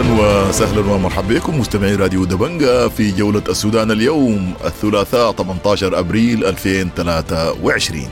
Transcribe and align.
أهلا 0.00 0.48
وسهلا 0.48 0.92
ومرحبا 0.92 1.34
بكم 1.34 1.60
مستمعي 1.60 1.94
راديو 1.94 2.24
دبنجا 2.24 2.88
في 2.88 3.10
جولة 3.10 3.42
السودان 3.48 3.90
اليوم 3.90 4.54
الثلاثاء 4.64 5.32
18 5.32 5.98
أبريل 5.98 6.44
2023 6.44 8.08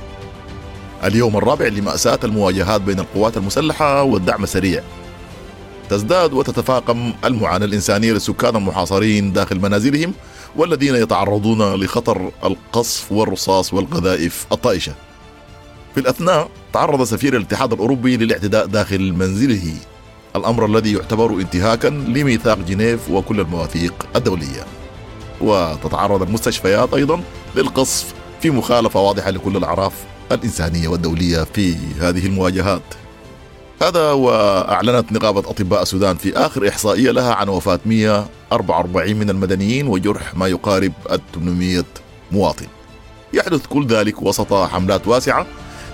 اليوم 1.04 1.36
الرابع 1.36 1.66
لمأساة 1.66 2.18
المواجهات 2.24 2.80
بين 2.80 3.00
القوات 3.00 3.36
المسلحة 3.36 4.02
والدعم 4.02 4.42
السريع. 4.42 4.82
تزداد 5.90 6.32
وتتفاقم 6.32 7.12
المعاناة 7.24 7.66
الإنسانية 7.66 8.12
للسكان 8.12 8.56
المحاصرين 8.56 9.32
داخل 9.32 9.60
منازلهم 9.60 10.12
والذين 10.56 10.94
يتعرضون 10.94 11.74
لخطر 11.74 12.30
القصف 12.44 13.12
والرصاص 13.12 13.74
والقذائف 13.74 14.46
الطائشة. 14.52 14.92
في 15.94 16.00
الأثناء 16.00 16.50
تعرض 16.72 17.04
سفير 17.04 17.36
الاتحاد 17.36 17.72
الأوروبي 17.72 18.16
للاعتداء 18.16 18.66
داخل 18.66 19.12
منزله. 19.12 19.72
الأمر 20.36 20.66
الذي 20.66 20.92
يعتبر 20.92 21.30
انتهاكا 21.30 21.88
لميثاق 21.88 22.58
جنيف 22.58 23.10
وكل 23.10 23.40
المواثيق 23.40 24.06
الدولية. 24.16 24.64
وتتعرض 25.40 26.22
المستشفيات 26.22 26.94
أيضا 26.94 27.22
للقصف 27.56 28.14
في 28.40 28.50
مخالفة 28.50 29.00
واضحة 29.00 29.30
لكل 29.30 29.56
الأعراف 29.56 29.92
الإنسانية 30.32 30.88
والدولية 30.88 31.42
في 31.42 31.76
هذه 32.00 32.26
المواجهات. 32.26 32.82
هذا 33.82 34.12
وأعلنت 34.12 35.12
نقابة 35.12 35.40
أطباء 35.40 35.82
السودان 35.82 36.16
في 36.16 36.36
آخر 36.36 36.68
إحصائية 36.68 37.10
لها 37.10 37.34
عن 37.34 37.48
وفاة 37.48 37.80
144 37.86 39.16
من 39.16 39.30
المدنيين 39.30 39.86
وجرح 39.86 40.34
ما 40.34 40.46
يقارب 40.46 40.92
800 41.34 41.84
مواطن. 42.32 42.66
يحدث 43.32 43.66
كل 43.66 43.86
ذلك 43.86 44.22
وسط 44.22 44.54
حملات 44.54 45.08
واسعة 45.08 45.46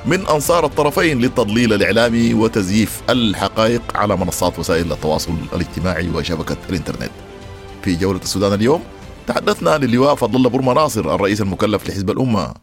من 0.07 0.27
أنصار 0.27 0.67
الطرفين 0.67 1.21
للتضليل 1.21 1.73
الإعلامي 1.73 2.35
وتزييف 2.35 3.03
الحقائق 3.11 3.97
على 3.97 4.17
منصات 4.17 4.59
وسائل 4.59 4.93
التواصل 4.93 5.33
الاجتماعي 5.53 6.11
وشبكة 6.11 6.57
الإنترنت. 6.71 7.11
في 7.83 7.97
جولة 7.97 8.21
السودان 8.21 8.53
اليوم 8.53 8.85
تحدثنا 9.27 9.79
للواء 9.79 10.15
فضل 10.15 10.37
الله 10.37 10.49
برما 10.51 10.75
ناصر 10.75 11.15
الرئيس 11.15 11.41
المكلف 11.41 11.89
لحزب 11.89 12.11
الأمة. 12.11 12.55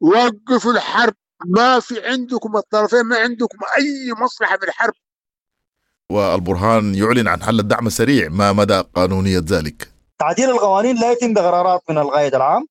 وقفوا 0.00 0.72
الحرب. 0.72 1.14
ما 1.46 1.80
في 1.80 1.94
عندكم 2.06 2.56
الطرفين 2.56 3.02
ما 3.02 3.16
عندكم 3.16 3.58
أي 3.78 4.12
مصلحة 4.24 4.56
في 4.56 4.64
الحرب. 4.64 4.94
والبرهان 6.10 6.94
يعلن 6.94 7.28
عن 7.28 7.42
حل 7.42 7.60
الدعم 7.60 7.86
السريع 7.86 8.28
ما 8.28 8.52
مدى 8.52 8.82
قانونية 8.94 9.42
ذلك. 9.48 9.88
تعديل 10.18 10.50
القوانين 10.50 10.96
لا 10.96 11.12
يتم 11.12 11.34
بقرارات 11.34 11.82
من 11.90 11.98
القائد 11.98 12.34
العام. 12.34 12.66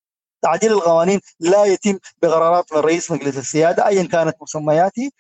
تعديل 0.46 0.72
القوانين 0.72 1.20
لا 1.40 1.66
يتم 1.66 1.98
بقرارات 2.22 2.74
من 2.74 2.80
رئيس 2.80 3.12
مجلس 3.12 3.38
السيادة 3.38 3.88
أيا 3.88 4.04
كانت 4.04 4.36
مسمياته. 4.42 5.12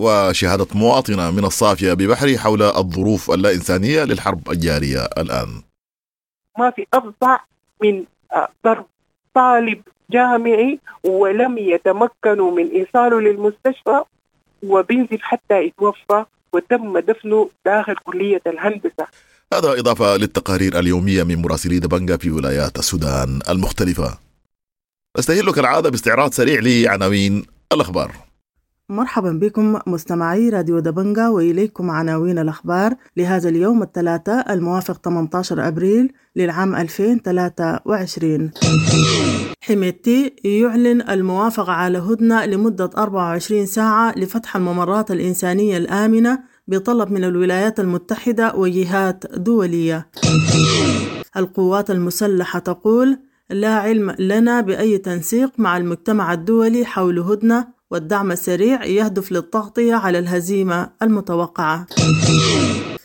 وشهادة 0.00 0.66
مواطنة 0.74 1.30
من 1.30 1.44
الصافية 1.44 1.92
ببحري 1.92 2.38
حول 2.38 2.62
الظروف 2.62 3.30
اللا 3.30 3.50
إنسانية 3.50 4.04
للحرب 4.04 4.50
الجارية 4.50 5.04
الآن. 5.18 5.62
ما 6.58 6.70
في 6.70 6.86
أفظع 6.94 7.38
من 7.82 8.04
ضرب 8.64 8.86
طالب 9.34 9.82
جامعي 10.10 10.78
ولم 11.04 11.58
يتمكنوا 11.58 12.50
من 12.50 12.70
إيصاله 12.70 13.20
للمستشفى 13.20 14.02
وبينزل 14.62 15.18
حتى 15.20 15.62
يتوفى 15.66 16.24
وتم 16.52 16.98
دفنه 16.98 17.50
داخل 17.64 17.94
كلية 17.94 18.42
الهندسة. 18.46 19.06
هذا 19.52 19.80
إضافة 19.80 20.16
للتقارير 20.16 20.78
اليومية 20.78 21.22
من 21.22 21.42
مراسلي 21.42 21.78
دبنجا 21.78 22.16
في 22.16 22.30
ولايات 22.30 22.78
السودان 22.78 23.40
المختلفة. 23.48 24.18
نستهل 25.18 25.52
كالعادة 25.52 25.90
باستعراض 25.90 26.32
سريع 26.32 26.60
لعناوين 26.60 27.44
الأخبار. 27.72 28.12
مرحبا 28.88 29.32
بكم 29.32 29.78
مستمعي 29.86 30.48
راديو 30.48 30.78
دبنجا 30.78 31.28
وإليكم 31.28 31.90
عناوين 31.90 32.38
الأخبار 32.38 32.94
لهذا 33.16 33.48
اليوم 33.48 33.82
الثلاثاء 33.82 34.52
الموافق 34.52 35.00
18 35.04 35.68
أبريل 35.68 36.12
للعام 36.36 36.74
2023 36.76 38.50
حميتي 39.60 40.36
يعلن 40.44 41.10
الموافقة 41.10 41.72
على 41.72 41.98
هدنة 41.98 42.46
لمدة 42.46 42.90
24 42.96 43.66
ساعة 43.66 44.14
لفتح 44.18 44.56
الممرات 44.56 45.10
الإنسانية 45.10 45.76
الآمنة 45.76 46.51
بطلب 46.72 47.10
من 47.10 47.24
الولايات 47.24 47.80
المتحدة 47.80 48.54
وجهات 48.54 49.24
دولية. 49.36 50.08
القوات 51.36 51.90
المسلحة 51.90 52.58
تقول 52.58 53.18
لا 53.50 53.74
علم 53.74 54.14
لنا 54.18 54.60
بأي 54.60 54.98
تنسيق 54.98 55.50
مع 55.58 55.76
المجتمع 55.76 56.32
الدولي 56.32 56.84
حول 56.84 57.18
هدنة 57.18 57.66
والدعم 57.90 58.32
السريع 58.32 58.84
يهدف 58.84 59.32
للتغطية 59.32 59.94
على 59.94 60.18
الهزيمة 60.18 60.90
المتوقعة. 61.02 61.86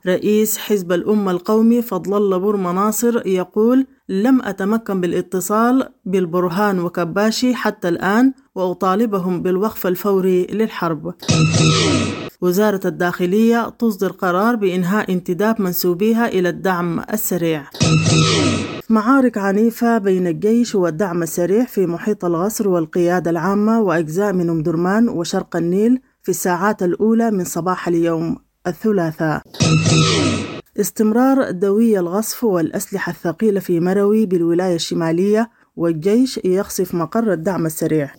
رئيس 0.08 0.58
حزب 0.58 0.92
الأمة 0.92 1.32
القومي 1.32 1.82
فضل 1.82 2.18
الله 2.18 2.38
برما 2.38 2.72
ناصر 2.72 3.28
يقول 3.28 3.88
لم 4.10 4.42
أتمكن 4.42 5.02
بالاتصال 5.02 5.90
بالبرهان 6.06 6.80
وكباشي 6.80 7.56
حتى 7.56 7.90
الآن 7.90 8.34
وأطالبهم 8.56 9.42
بالوقف 9.42 9.88
الفوري 9.88 10.48
للحرب. 10.52 11.14
وزارة 12.42 12.80
الداخلية 12.86 13.70
تصدر 13.70 14.12
قرار 14.12 14.56
بإنهاء 14.56 15.12
انتداب 15.14 15.62
منسوبيها 15.62 16.28
إلى 16.28 16.50
الدعم 16.50 17.00
السريع. 17.00 17.64
معارك 18.90 19.38
عنيفة 19.38 19.98
بين 19.98 20.28
الجيش 20.28 20.76
والدعم 20.76 21.24
السريع 21.24 21.66
في 21.66 21.86
محيط 21.86 22.26
الغصر 22.26 22.70
والقيادة 22.70 23.32
العامة 23.32 23.82
وأجزاء 23.82 24.34
من 24.34 24.50
أم 24.50 24.64
درمان 24.64 25.10
وشرق 25.10 25.56
النيل 25.56 26.00
في 26.24 26.30
الساعات 26.30 26.84
الأولى 26.84 27.32
من 27.32 27.44
صباح 27.44 27.88
اليوم 27.88 28.38
الثلاثاء. 28.68 29.42
استمرار 30.80 31.52
دوي 31.52 32.00
الغصف 32.00 32.44
والأسلحة 32.44 33.12
الثقيلة 33.12 33.60
في 33.60 33.80
مروي 33.80 34.26
بالولاية 34.26 34.76
الشمالية 34.76 35.50
والجيش 35.76 36.40
يقصف 36.46 36.96
مقر 36.96 37.34
الدعم 37.34 37.66
السريع. 37.66 38.12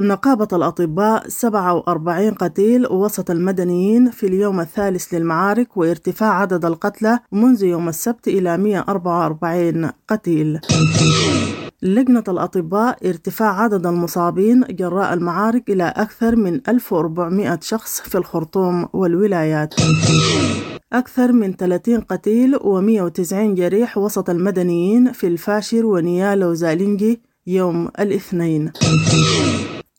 نقابة 0.00 0.48
الأطباء 0.52 1.28
47 1.28 2.30
قتيل 2.30 2.86
وسط 2.86 3.30
المدنيين 3.30 4.10
في 4.10 4.26
اليوم 4.26 4.60
الثالث 4.60 5.14
للمعارك 5.14 5.76
وارتفاع 5.76 6.40
عدد 6.40 6.64
القتلى 6.64 7.18
منذ 7.32 7.62
يوم 7.62 7.88
السبت 7.88 8.28
إلى 8.28 8.58
144 8.58 9.90
قتيل. 10.08 10.60
لجنة 11.82 12.24
الأطباء 12.28 13.08
ارتفاع 13.08 13.62
عدد 13.62 13.86
المصابين 13.86 14.64
جراء 14.70 15.14
المعارك 15.14 15.70
إلى 15.70 15.84
أكثر 15.96 16.36
من 16.36 16.60
1400 16.68 17.58
شخص 17.62 18.00
في 18.00 18.18
الخرطوم 18.18 18.88
والولايات. 18.92 19.74
أكثر 20.92 21.32
من 21.32 21.52
30 21.52 22.00
قتيل 22.00 22.56
و190 22.56 23.34
جريح 23.34 23.98
وسط 23.98 24.30
المدنيين 24.30 25.12
في 25.12 25.26
الفاشر 25.26 25.86
ونيالا 25.86 26.46
وزالينجي 26.46 27.20
يوم 27.46 27.88
الاثنين. 28.00 28.72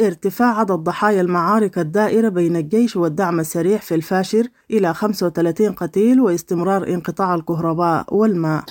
ارتفاع 0.02 0.60
عدد 0.60 0.72
ضحايا 0.72 1.22
المعارك 1.22 1.78
الدائرة 1.80 2.30
بين 2.30 2.56
الجيش 2.56 2.96
والدعم 2.96 3.40
السريع 3.40 3.78
في 3.78 3.96
الفاشر 3.96 4.48
إلى 4.72 4.94
35 4.94 5.72
قتيل 5.72 6.20
واستمرار 6.22 6.88
انقطاع 6.88 7.36
الكهرباء 7.36 8.06
والماء. 8.16 8.64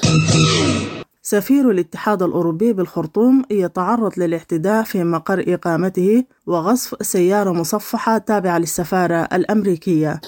سفير 1.23 1.71
الاتحاد 1.71 2.23
الأوروبي 2.23 2.73
بالخرطوم 2.73 3.43
يتعرض 3.51 4.13
للاعتداء 4.19 4.83
في 4.85 5.05
مقر 5.05 5.45
إقامته 5.49 6.25
وغصف 6.47 7.07
سيارة 7.07 7.53
مصفحة 7.53 8.19
تابعة 8.19 8.59
للسفارة 8.59 9.29
الأمريكية. 9.33 10.21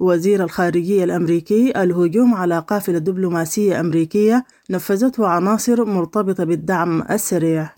وزير 0.00 0.44
الخارجية 0.44 1.04
الأمريكي 1.04 1.82
الهجوم 1.82 2.34
على 2.34 2.58
قافلة 2.58 2.98
دبلوماسية 2.98 3.80
أمريكية 3.80 4.44
نفذته 4.70 5.26
عناصر 5.26 5.84
مرتبطة 5.84 6.44
بالدعم 6.44 7.02
السريع. 7.10 7.70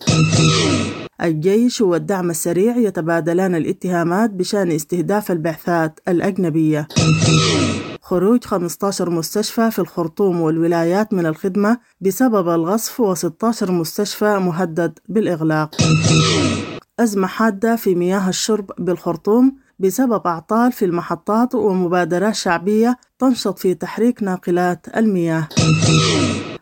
الجيش 1.21 1.81
والدعم 1.81 2.29
السريع 2.29 2.77
يتبادلان 2.77 3.55
الاتهامات 3.55 4.29
بشأن 4.29 4.71
استهداف 4.71 5.31
البعثات 5.31 5.99
الأجنبية. 6.07 6.87
خروج 8.01 8.43
15 8.43 9.09
مستشفى 9.09 9.71
في 9.71 9.79
الخرطوم 9.79 10.41
والولايات 10.41 11.13
من 11.13 11.25
الخدمة 11.25 11.77
بسبب 12.01 12.49
الغصف 12.49 13.01
و16 13.01 13.69
مستشفى 13.69 14.37
مهدد 14.39 14.99
بالإغلاق. 15.09 15.75
أزمة 16.99 17.27
حادة 17.27 17.75
في 17.75 17.95
مياه 17.95 18.29
الشرب 18.29 18.71
بالخرطوم 18.77 19.55
بسبب 19.79 20.27
أعطال 20.27 20.71
في 20.71 20.85
المحطات 20.85 21.55
ومبادرات 21.55 22.35
شعبية 22.35 22.97
تنشط 23.19 23.59
في 23.59 23.73
تحريك 23.73 24.23
ناقلات 24.23 24.87
المياه. 24.97 25.47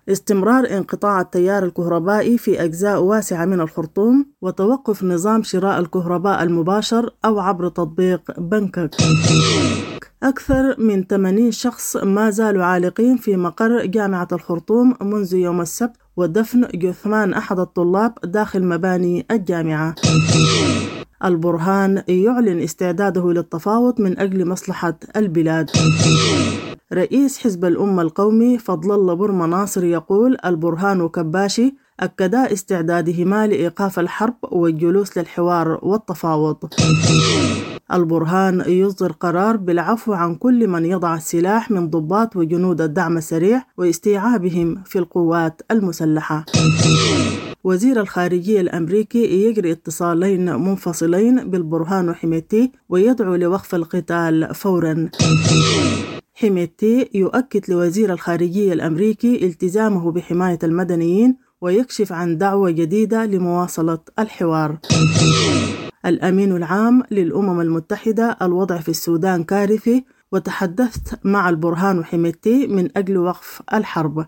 استمرار 0.09 0.69
انقطاع 0.77 1.21
التيار 1.21 1.65
الكهربائي 1.65 2.37
في 2.37 2.63
أجزاء 2.63 3.01
واسعة 3.01 3.45
من 3.45 3.61
الخرطوم 3.61 4.25
وتوقف 4.41 5.03
نظام 5.03 5.43
شراء 5.43 5.79
الكهرباء 5.79 6.43
المباشر 6.43 7.13
أو 7.25 7.39
عبر 7.39 7.69
تطبيق 7.69 8.39
بنكك. 8.39 8.95
أكثر 10.23 10.75
من 10.79 11.03
80 11.03 11.51
شخص 11.51 11.97
ما 11.97 12.29
زالوا 12.29 12.63
عالقين 12.63 13.17
في 13.17 13.37
مقر 13.37 13.85
جامعة 13.85 14.27
الخرطوم 14.31 14.95
منذ 15.01 15.33
يوم 15.33 15.61
السبت 15.61 15.95
ودفن 16.17 16.67
جثمان 16.75 17.33
أحد 17.33 17.59
الطلاب 17.59 18.13
داخل 18.23 18.63
مباني 18.63 19.25
الجامعة. 19.31 19.95
البرهان 21.25 22.03
يعلن 22.07 22.61
استعداده 22.61 23.31
للتفاوض 23.31 24.01
من 24.01 24.19
أجل 24.19 24.47
مصلحة 24.47 24.99
البلاد. 25.15 25.69
رئيس 26.93 27.39
حزب 27.39 27.65
الأمة 27.65 28.01
القومي 28.01 28.57
فضل 28.57 28.91
الله 28.91 29.13
برما 29.13 29.47
ناصر 29.47 29.83
يقول 29.83 30.37
البرهان 30.45 31.01
وكباشي 31.01 31.75
أكدا 31.99 32.53
استعدادهما 32.53 33.47
لإيقاف 33.47 33.99
الحرب 33.99 34.35
والجلوس 34.43 35.17
للحوار 35.17 35.79
والتفاوض. 35.81 36.57
البرهان 37.93 38.63
يصدر 38.67 39.11
قرار 39.11 39.57
بالعفو 39.57 40.13
عن 40.13 40.35
كل 40.35 40.67
من 40.67 40.85
يضع 40.85 41.15
السلاح 41.15 41.71
من 41.71 41.89
ضباط 41.89 42.35
وجنود 42.35 42.81
الدعم 42.81 43.17
السريع 43.17 43.63
واستيعابهم 43.77 44.83
في 44.85 44.99
القوات 44.99 45.61
المسلحة. 45.71 46.45
وزير 47.63 48.01
الخارجية 48.01 48.61
الأمريكي 48.61 49.45
يجري 49.45 49.71
اتصالين 49.71 50.55
منفصلين 50.55 51.49
بالبرهان 51.49 52.09
وحميتي 52.09 52.71
ويدعو 52.89 53.35
لوقف 53.35 53.75
القتال 53.75 54.55
فورا. 54.55 55.09
حميتي 56.39 57.09
يؤكد 57.13 57.71
لوزير 57.71 58.13
الخارجية 58.13 58.73
الأمريكي 58.73 59.45
التزامه 59.45 60.11
بحماية 60.11 60.59
المدنيين 60.63 61.37
ويكشف 61.61 62.13
عن 62.13 62.37
دعوة 62.37 62.71
جديدة 62.71 63.25
لمواصلة 63.25 63.99
الحوار. 64.19 64.77
الأمين 66.05 66.51
العام 66.55 67.03
للأمم 67.11 67.61
المتحدة 67.61 68.37
الوضع 68.41 68.77
في 68.77 68.89
السودان 68.89 69.43
كارثي 69.43 70.05
وتحدثت 70.31 71.19
مع 71.23 71.49
البرهان 71.49 71.99
وحميدتي 71.99 72.67
من 72.67 72.97
أجل 72.97 73.17
وقف 73.17 73.61
الحرب. 73.73 74.25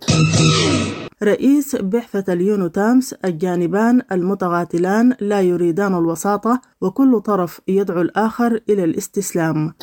رئيس 1.23 1.75
بعثة 1.75 2.33
اليونيتامس 2.33 3.13
الجانبان 3.13 4.01
المتقاتلان 4.11 5.15
لا 5.19 5.41
يريدان 5.41 5.93
الوساطة 5.93 6.61
وكل 6.81 7.21
طرف 7.21 7.61
يدعو 7.67 8.01
الآخر 8.01 8.59
إلى 8.69 8.83
الاستسلام. 8.83 9.73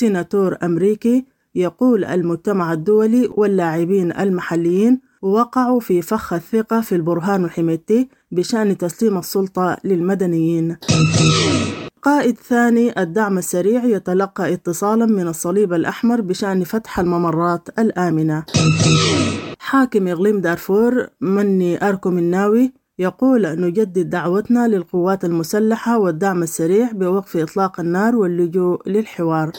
سيناتور 0.00 0.56
أمريكي 0.62 1.24
يقول 1.54 2.04
المجتمع 2.04 2.72
الدولي 2.72 3.28
واللاعبين 3.36 4.12
المحليين 4.12 5.00
وقعوا 5.22 5.80
في 5.80 6.02
فخ 6.02 6.32
الثقة 6.32 6.80
في 6.80 6.94
البرهان 6.94 7.44
وحميدتي 7.44 8.08
بشأن 8.32 8.78
تسليم 8.78 9.18
السلطة 9.18 9.76
للمدنيين. 9.84 10.76
قائد 12.02 12.38
ثاني 12.38 13.02
الدعم 13.02 13.38
السريع 13.38 13.84
يتلقى 13.84 14.52
اتصالا 14.52 15.06
من 15.06 15.28
الصليب 15.28 15.72
الأحمر 15.72 16.20
بشأن 16.20 16.64
فتح 16.64 17.00
الممرات 17.00 17.68
الآمنة. 17.78 18.44
حاكم 19.58 20.08
إقليم 20.08 20.40
دارفور 20.40 21.06
مني 21.20 21.88
أركو 21.88 22.08
الناوي 22.08 22.72
يقول 23.00 23.60
نجدد 23.60 24.10
دعوتنا 24.10 24.68
للقوات 24.68 25.24
المسلحة 25.24 25.98
والدعم 25.98 26.42
السريع 26.42 26.92
بوقف 26.92 27.36
إطلاق 27.36 27.80
النار 27.80 28.16
واللجوء 28.16 28.88
للحوار. 28.88 29.52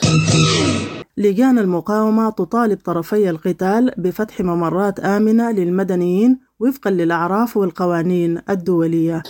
لجان 1.16 1.58
المقاومة 1.58 2.30
تطالب 2.30 2.78
طرفي 2.84 3.30
القتال 3.30 3.92
بفتح 3.98 4.40
ممرات 4.40 5.00
آمنة 5.00 5.50
للمدنيين 5.50 6.38
وفقا 6.60 6.90
للأعراف 6.90 7.56
والقوانين 7.56 8.38
الدولية. 8.50 9.22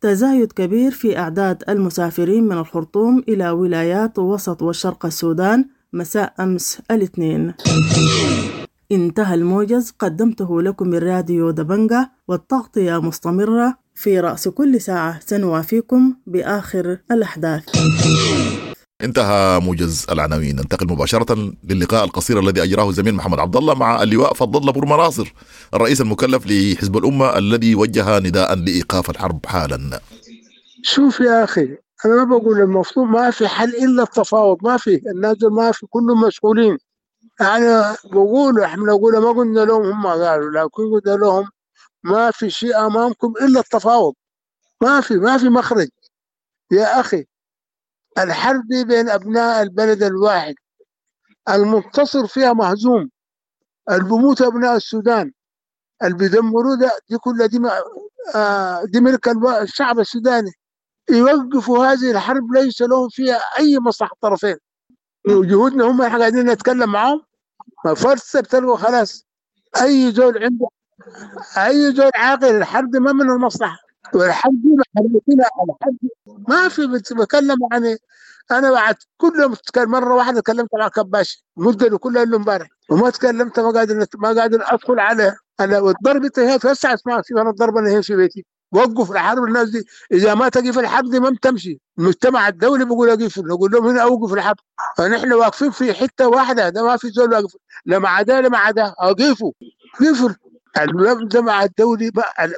تزايد 0.00 0.52
كبير 0.52 0.90
في 0.90 1.18
أعداد 1.18 1.62
المسافرين 1.68 2.44
من 2.44 2.58
الخرطوم 2.58 3.24
إلى 3.28 3.50
ولايات 3.50 4.18
وسط 4.18 4.62
وشرق 4.62 5.06
السودان 5.06 5.64
مساء 5.92 6.34
أمس 6.40 6.78
الاثنين. 6.90 7.54
انتهى 8.92 9.34
الموجز 9.34 9.92
قدمته 9.98 10.62
لكم 10.62 10.88
من 10.88 10.98
راديو 10.98 11.50
دبنجة 11.50 12.10
والتغطية 12.28 13.00
مستمرة 13.00 13.78
في 13.94 14.20
رأس 14.20 14.48
كل 14.48 14.80
ساعة. 14.80 15.20
سنوافيكم 15.20 16.14
بآخر 16.26 16.98
الأحداث. 17.10 17.64
انتهى 19.00 19.60
موجز 19.60 20.06
العناوين. 20.10 20.56
ننتقل 20.56 20.86
مباشرة 20.86 21.52
للقاء 21.64 22.04
القصير 22.04 22.40
الذي 22.40 22.62
أجراه 22.62 22.88
الزميل 22.88 23.14
محمد 23.14 23.38
عبد 23.38 23.56
الله 23.56 23.74
مع 23.74 24.02
اللواء 24.02 24.34
فضل 24.34 24.60
الله 24.60 24.72
بورما 24.72 24.96
ناصر 24.96 25.34
الرئيس 25.74 26.00
المكلف 26.00 26.46
لحزب 26.46 26.96
الأمة 26.96 27.38
الذي 27.38 27.74
وجه 27.74 28.18
نداء 28.18 28.54
لإيقاف 28.54 29.10
الحرب 29.10 29.46
حالا. 29.46 30.00
شوف 30.82 31.20
يا 31.20 31.44
أخي 31.44 31.68
أنا 32.04 32.24
ما 32.24 32.24
بقول 32.24 32.60
المفروض 32.60 33.06
ما 33.06 33.30
في 33.30 33.48
حل 33.48 33.68
إلا 33.68 34.02
التفاوض 34.02 34.58
ما 34.62 34.76
في. 34.76 35.00
الناس 35.14 35.36
ما 35.42 35.72
في 35.72 35.86
كلهم 35.86 36.20
مشغولين 36.26 36.78
يعني 37.40 37.96
بقولوا 38.04 38.64
إحنا 38.64 38.84
نقول 38.84 39.18
ما 39.18 39.30
قلنا 39.30 39.60
لهم 39.60 39.86
هم 39.86 40.06
قالوا 40.06 40.50
لكن 40.50 40.82
قلنا 41.00 41.16
لهم 41.16 41.48
ما 42.02 42.30
في 42.30 42.50
شيء 42.50 42.86
أمامكم 42.86 43.34
إلا 43.40 43.60
التفاوض. 43.60 44.14
ما 44.82 45.00
في 45.00 45.14
ما 45.14 45.38
في 45.38 45.48
مخرج. 45.48 45.88
يا 46.72 47.00
أخي 47.00 47.26
الحرب 48.18 48.66
بين 48.68 49.08
أبناء 49.08 49.62
البلد 49.62 50.02
الواحد. 50.02 50.54
المنتصر 51.48 52.26
فيها 52.26 52.52
مهزوم. 52.52 53.10
اللي 53.90 54.04
بيموت 54.04 54.42
أبناء 54.42 54.76
السودان. 54.76 55.32
اللي 56.04 56.16
بيدمروا 56.16 56.76
ده 56.76 56.90
دي 57.10 57.18
كلها 57.18 57.46
دي, 57.46 57.60
آه 58.34 58.84
دي 58.84 59.00
ملك 59.00 59.28
الشعب 59.62 59.98
السوداني. 59.98 60.50
يوقفوا 61.10 61.86
هذه 61.86 62.10
الحرب 62.10 62.52
ليس 62.52 62.82
لهم 62.82 63.08
فيها 63.08 63.36
أي 63.58 63.78
مصلحة 63.78 64.16
طرفين. 64.20 64.56
وجهودنا 65.28 65.84
هم 65.84 66.02
إحنا 66.02 66.18
قاعدين 66.18 66.50
نتكلم 66.50 66.92
معاهم. 66.92 67.25
ما 67.84 67.94
فرصة 67.94 68.40
بتلقوا 68.40 68.76
خلاص. 68.76 69.26
أي 69.82 70.12
زول 70.12 70.44
عنده 70.44 70.68
أي 71.58 71.92
زول 71.92 72.10
عاقل 72.16 72.56
الحرب 72.56 72.96
ما 72.96 73.12
من 73.12 73.30
المصلحة 73.30 73.76
والحرب 74.14 74.52
دي 74.62 74.76
الحرب. 75.34 75.96
ما 76.48 76.68
في 76.68 76.86
بتكلم 77.12 77.56
يعني 77.72 77.96
أنا 78.50 78.70
بعد 78.72 78.94
كل 79.16 79.32
يوم 79.40 79.54
مرة 79.88 80.14
واحدة 80.14 80.40
تكلمت 80.40 80.68
مع 80.78 80.88
كباش. 80.88 81.44
اللي 81.86 81.98
كلها 81.98 82.22
اللي 82.22 82.36
امبارح. 82.36 82.68
وما 82.90 83.10
تكلمت 83.10 83.60
ما 83.60 83.70
قادر 83.70 84.06
ما 84.18 84.28
قادر 84.28 84.62
أدخل 84.74 84.98
عليه 85.00 85.36
أنا 85.60 85.78
والضرب 85.78 86.24
هي 86.38 86.58
توسع 86.58 86.94
اسمع 86.94 87.22
في 87.22 87.34
أنا 87.34 87.50
الضربه 87.50 87.80
أنا 87.80 87.90
هي 87.90 88.02
في 88.02 88.16
بيتي. 88.16 88.46
وقف 88.76 89.10
الحرب 89.10 89.44
الناس 89.44 89.70
دي. 89.70 89.86
إذا 90.12 90.34
ما 90.34 90.48
تقف 90.48 90.78
الحرب 90.78 91.10
دي 91.10 91.20
ما 91.20 91.30
بتمشي. 91.30 91.80
المجتمع 91.98 92.48
الدولي 92.48 92.84
بيقول 92.84 93.10
اقف 93.10 93.38
نقول 93.38 93.70
لهم 93.72 93.86
هنا 93.86 94.02
اوقف 94.02 94.32
الحرب. 94.32 94.56
فنحن 94.98 95.32
واقفين 95.32 95.70
في 95.70 95.94
حتة 95.94 96.28
واحدة. 96.28 96.68
ده 96.68 96.82
ما 96.84 96.96
في 96.96 97.08
زول 97.10 97.32
واقف. 97.34 97.56
لا 97.86 97.98
مع 97.98 98.22
ده 98.22 98.40
لا 98.40 98.48
مع 98.48 98.70
ده. 98.70 98.94
اوقفوا 99.02 99.52
قفل 100.00 100.34
المجتمع 100.80 101.64
الدولي 101.64 102.10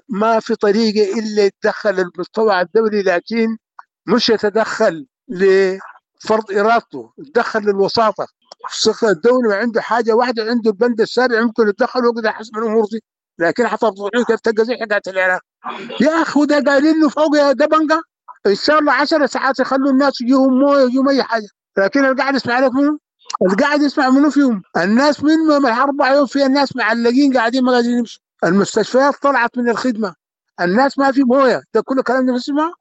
ما 0.08 0.40
في 0.40 0.54
طريقة 0.54 1.18
إلا 1.18 1.44
يتدخل 1.44 2.00
المجتمع 2.00 2.60
الدولي 2.60 3.02
لكن 3.02 3.56
مش 4.06 4.28
يتدخل 4.28 5.06
لفرض 5.28 6.52
إرادته. 6.52 7.12
يتدخل 7.18 7.60
للوساطة. 7.60 8.26
الدولي 9.02 9.54
عنده 9.54 9.80
حاجة 9.80 10.12
واحدة 10.12 10.42
عنده 10.50 10.70
البند 10.70 11.00
السابع 11.00 11.40
ممكن 11.40 11.68
يتدخل 11.68 12.00
ويقدر 12.04 12.32
حسب 12.32 12.56
الأمور 12.58 12.84
دي. 12.92 13.02
لكن 13.38 13.68
حتى 13.68 13.86
كيف 14.26 14.40
تلقى 14.40 14.64
زي 14.64 14.74
حكايه 14.76 15.02
العراق. 15.06 15.40
يا 16.00 16.22
أخي 16.22 16.40
وده 16.40 16.60
قايلين 16.60 17.00
له 17.00 17.08
فوق 17.08 17.36
يا 17.36 17.52
دبنجه 17.52 18.00
إن 18.46 18.54
شاء 18.54 18.78
الله 18.78 18.92
10 18.92 19.26
ساعات 19.26 19.60
يخلوا 19.60 19.90
الناس 19.90 20.20
يجيهم 20.20 20.58
مويه 20.58 20.84
يجيهم 20.86 21.08
أي 21.08 21.22
حاجة. 21.22 21.48
لكن 21.78 22.04
اللي 22.04 22.22
قاعد 22.22 22.34
يسمع 22.34 22.58
لك 22.58 22.72
منه 22.74 22.98
اللي 23.42 23.54
قاعد 23.56 23.82
يسمع 23.82 24.10
منه 24.10 24.30
فيهم؟ 24.30 24.62
الناس 24.76 25.24
منهم 25.24 25.66
الاربع 25.66 26.14
يوم 26.14 26.26
فيها 26.26 26.46
الناس 26.46 26.76
معلقين 26.76 27.36
قاعدين 27.36 27.64
ما 27.64 27.72
قاعدين 27.72 27.98
يمشوا. 27.98 28.20
المستشفيات 28.44 29.14
طلعت 29.22 29.58
من 29.58 29.68
الخدمة. 29.68 30.14
الناس 30.60 30.98
ما 30.98 31.12
في 31.12 31.24
موية. 31.24 31.62
ده 31.74 31.80
كله 31.80 32.02
كلام 32.02 32.26
ده 32.26 32.32
بسمع 32.32 32.72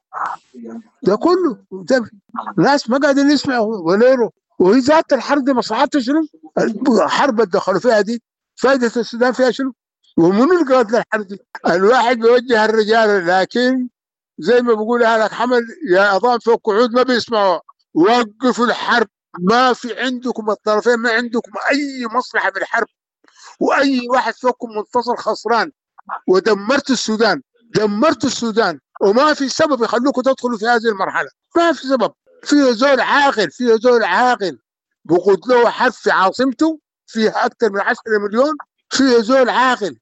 ده 1.03 1.15
كله. 1.15 1.57
ده 1.71 2.09
الناس 2.57 2.89
ما 2.89 2.97
قاعدين 2.97 3.31
يسمعوا 3.31 3.77
ولا 3.77 4.29
وهي 4.59 4.79
ذات 4.79 5.13
الحرب 5.13 5.43
دي 5.43 5.53
مصلحتها 5.53 6.01
شنو؟ 6.01 6.27
الحرب 7.03 7.39
اللي 7.39 7.51
دخلوا 7.51 7.79
فيها 7.79 8.01
دي 8.01 8.23
فائده 8.55 8.87
السودان 8.87 9.31
فيها 9.31 9.51
شنو؟ 9.51 9.73
ومن 10.17 10.51
الحرب 10.51 11.27
دي؟ 11.27 11.39
الواحد 11.67 12.17
بيوجه 12.19 12.65
الرجال 12.65 13.27
لكن 13.27 13.89
زي 14.39 14.61
ما 14.61 14.73
بقول 14.73 15.01
لك 15.01 15.31
حمل 15.31 15.61
يا 15.89 16.15
اضام 16.15 16.39
فوق 16.39 16.61
قعود 16.63 16.91
ما 16.91 17.03
بيسمعوا. 17.03 17.59
وقفوا 17.93 18.65
الحرب. 18.65 19.07
ما 19.39 19.73
في 19.73 19.99
عندكم 19.99 20.49
الطرفين 20.49 20.95
ما 20.95 21.11
عندكم 21.11 21.51
أي 21.71 22.07
مصلحة 22.11 22.49
بالحرب 22.49 22.87
وأي 23.59 24.07
واحد 24.09 24.33
فيكم 24.33 24.69
منتصر 24.69 25.15
خسران. 25.15 25.71
ودمرت 26.27 26.89
السودان. 26.89 27.41
دمرت 27.75 28.25
السودان. 28.25 28.79
وما 29.01 29.33
في 29.33 29.49
سبب 29.49 29.83
يخلوكم 29.83 30.21
تدخلوا 30.21 30.57
في 30.57 30.65
هذه 30.65 30.85
المرحلة. 30.89 31.29
ما 31.55 31.73
في 31.73 31.87
سبب. 31.87 32.11
في 32.43 32.73
زول 32.73 33.01
عاقل 33.01 33.51
في 33.51 33.77
زول 33.77 34.03
عاقل. 34.03 34.59
بقود 35.05 35.47
له 35.47 35.69
حرب 35.69 35.91
في 35.91 36.11
عاصمته 36.11 36.79
فيها 37.07 37.45
أكثر 37.45 37.71
من 37.71 37.79
10 37.79 38.01
مليون. 38.07 38.57
في 38.89 39.21
زول 39.21 39.49
عاقل. 39.49 39.97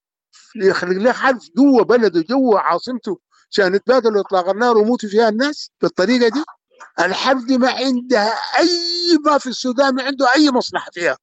يخلق 0.56 0.98
له 0.98 1.12
حرب 1.12 1.40
جوا 1.58 1.84
بلده 1.84 2.26
جوا 2.30 2.60
عاصمته 2.60 3.20
عشان 3.52 3.76
يتبادلوا 3.76 4.22
إطلاق 4.22 4.50
النار 4.50 4.78
ويموتوا 4.78 5.10
فيها 5.10 5.30
الناس 5.30 5.70
بالطريقة 5.82 6.28
دي؟ 6.30 6.44
الحرب 7.00 7.46
دي 7.46 7.58
ما 7.58 7.72
عندها 7.72 8.34
اي 8.60 8.70
ما 9.26 9.38
في 9.38 9.48
السودان 9.48 9.96
ما 9.96 10.04
عنده 10.04 10.34
أي 10.36 10.52
مصلحة 10.52 10.92
فيها. 10.94 11.18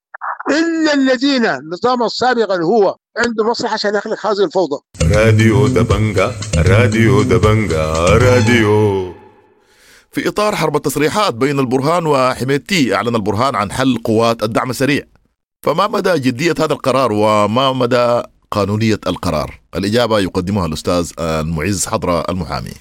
إلا 0.50 0.95
الذين 0.95 1.47
النظام 1.47 2.02
السابق 2.02 2.52
اللي 2.52 2.66
هو 2.66 2.97
عنده 3.16 3.45
مصلحة 3.45 3.75
عشان 3.75 3.95
يخلق 3.95 4.26
هذه 4.26 4.45
الفوضى. 4.45 4.81
راديو 5.02 5.66
دبنجا 5.66 6.33
راديو 6.57 7.23
دبنجا 7.23 7.95
راديو. 7.95 9.14
في 10.11 10.28
إطار 10.28 10.57
حرب 10.57 10.76
التصريحات 10.76 11.35
بين 11.35 11.59
البرهان 11.59 12.07
وحميدتي 12.07 12.95
أعلن 12.95 13.16
البرهان 13.16 13.57
عن 13.57 13.73
حل 13.73 13.99
قوات 14.04 14.42
الدعم 14.42 14.71
السريع. 14.71 15.04
فما 15.62 15.87
مدى 15.87 16.19
جدية 16.19 16.54
هذا 16.59 16.73
القرار 16.73 17.12
وما 17.12 17.73
مدى 17.73 18.23
قانونية 18.52 19.00
القرار. 19.06 19.61
الإجابة 19.75 20.18
يقدمها 20.18 20.66
الأستاذ 20.66 21.12
المعز 21.18 21.87
حضرة 21.87 22.25
المحامي. 22.28 22.75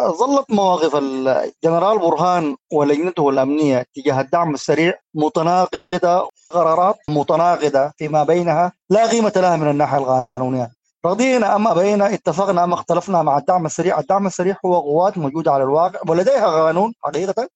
ظلت 0.00 0.50
مواقف 0.50 0.96
الجنرال 0.96 1.98
برهان 1.98 2.56
ولجنته 2.72 3.28
الأمنية 3.30 3.86
تجاه 3.94 4.20
الدعم 4.20 4.54
السريع 4.54 4.94
متناقضة 5.14 6.28
قرارات 6.50 6.96
متناقضة 7.08 7.92
فيما 7.98 8.24
بينها 8.24 8.72
لا 8.90 9.06
قيمة 9.06 9.32
لها 9.36 9.56
من 9.56 9.70
الناحية 9.70 9.98
القانونية. 9.98 10.70
رضينا 11.06 11.56
ام 11.56 11.68
ابينا 11.68 12.14
اتفقنا 12.14 12.64
ام 12.64 12.72
اختلفنا 12.72 13.22
مع 13.22 13.38
الدعم 13.38 13.66
السريع، 13.66 13.98
الدعم 14.00 14.26
السريع 14.26 14.56
هو 14.66 14.80
قوات 14.80 15.18
موجودة 15.18 15.52
على 15.52 15.64
الواقع 15.64 16.00
ولديها 16.08 16.46
قانون 16.46 16.92
حقيقة. 17.04 17.48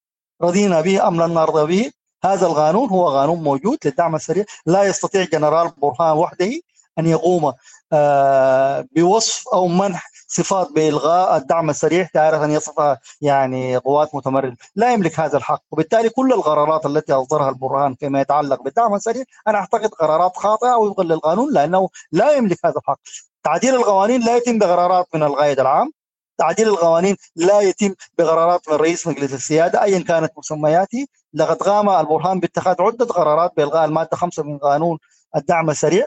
رضينا 0.42 0.80
به 0.80 1.08
أم 1.08 1.22
لن 1.22 1.34
نرضى 1.34 1.66
به. 1.66 1.90
هذا 2.24 2.46
القانون 2.46 2.88
هو 2.88 3.08
قانون 3.08 3.42
موجود 3.42 3.78
للدعم 3.84 4.14
السريع. 4.14 4.44
لا 4.66 4.84
يستطيع 4.84 5.24
جنرال 5.24 5.70
برهان 5.82 6.16
وحده 6.16 6.50
أن 6.98 7.06
يقوم 7.06 7.52
آه، 7.92 8.86
بوصف 8.96 9.48
أو 9.52 9.68
منح 9.68 10.10
صفات 10.28 10.72
بإلغاء 10.72 11.36
الدعم 11.36 11.70
السريع 11.70 12.08
تعرف 12.14 12.42
أن 12.42 12.50
يصفها 12.50 12.98
يعني 13.20 13.76
قوات 13.76 14.14
متمرده، 14.14 14.56
لا 14.76 14.92
يملك 14.92 15.20
هذا 15.20 15.38
الحق، 15.38 15.62
وبالتالي 15.70 16.08
كل 16.08 16.32
القرارات 16.32 16.86
التي 16.86 17.12
أصدرها 17.12 17.48
البرهان 17.48 17.94
فيما 17.94 18.20
يتعلق 18.20 18.62
بالدعم 18.62 18.94
السريع 18.94 19.24
أنا 19.48 19.58
أعتقد 19.58 19.88
قرارات 19.88 20.36
خاطئة 20.36 20.74
وفقا 20.74 21.04
للقانون 21.04 21.52
لأنه 21.52 21.88
لا 22.12 22.32
يملك 22.32 22.66
هذا 22.66 22.78
الحق. 22.78 23.00
تعديل 23.44 23.74
القوانين 23.74 24.20
لا 24.20 24.36
يتم 24.36 24.58
بقرارات 24.58 25.06
من 25.14 25.22
القائد 25.22 25.60
العام، 25.60 25.92
تعديل 26.38 26.68
القوانين 26.68 27.16
لا 27.36 27.60
يتم 27.60 27.94
بقرارات 28.18 28.68
من 28.68 28.76
رئيس 28.76 29.06
مجلس 29.06 29.32
السيادة 29.32 29.82
ايا 29.82 29.98
كانت 29.98 30.32
مسمياته، 30.38 31.06
لقد 31.34 31.56
قام 31.56 31.88
البرهان 31.90 32.40
باتخاذ 32.40 32.76
عدة 32.80 33.04
قرارات 33.04 33.52
بإلغاء 33.56 33.84
المادة 33.84 34.16
5 34.16 34.42
من 34.42 34.58
قانون 34.58 34.98
الدعم 35.36 35.70
السريع. 35.70 36.06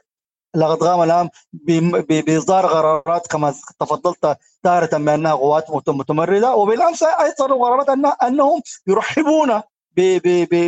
قام 0.63 1.01
الآن 1.01 1.29
بإصدار 2.09 2.65
قرارات 2.65 3.27
كما 3.27 3.53
تفضلت 3.79 4.37
تارة 4.63 4.97
بانها 4.97 5.33
قوات 5.33 5.89
متمردة 5.89 6.55
وبالأمس 6.55 7.03
اصدروا 7.03 7.65
قرارات 7.65 7.89
أنهم 8.23 8.61
يرحبون 8.87 9.61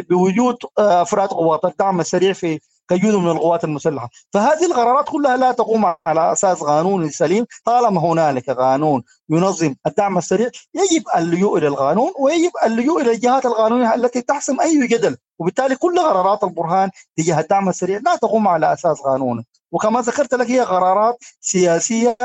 بوجود 0.10 0.58
أفراد 0.78 1.30
قوات 1.30 1.66
الدعم 1.66 2.00
السريع 2.00 2.34
في 2.34 2.60
كجزء 2.90 3.18
من 3.18 3.32
القوات 3.32 3.64
المسلحة، 3.64 4.10
فهذه 4.34 4.66
القرارات 4.66 5.10
كلها 5.10 5.38
لا 5.38 5.52
تقوم 5.52 5.94
على 6.08 6.32
أساس 6.32 6.64
قانوني 6.64 7.10
سليم، 7.10 7.46
طالما 7.66 8.02
هنالك 8.02 8.50
قانون 8.50 9.04
ينظم 9.30 9.76
الدعم 9.88 10.18
السريع 10.18 10.50
يجب 10.74 11.04
اللجوء 11.18 11.58
إلى 11.58 11.68
القانون 11.68 12.12
ويجب 12.20 12.52
اللجوء 12.66 13.02
إلى 13.02 13.12
الجهات 13.12 13.46
القانونية 13.46 13.96
التي 13.96 14.22
تحسم 14.22 14.62
أي 14.62 14.88
جدل، 14.88 15.18
وبالتالي 15.40 15.76
كل 15.76 16.00
قرارات 16.00 16.44
البرهان 16.44 16.90
تجاه 17.18 17.40
الدعم 17.40 17.70
السريع 17.70 18.00
لا 18.06 18.16
تقوم 18.16 18.48
على 18.48 18.74
أساس 18.74 19.02
قانوني، 19.02 19.46
وكما 19.72 20.02
ذكرت 20.02 20.34
لك 20.34 20.52
هي 20.52 20.60
قرارات 20.60 21.18
سياسية 21.42 22.18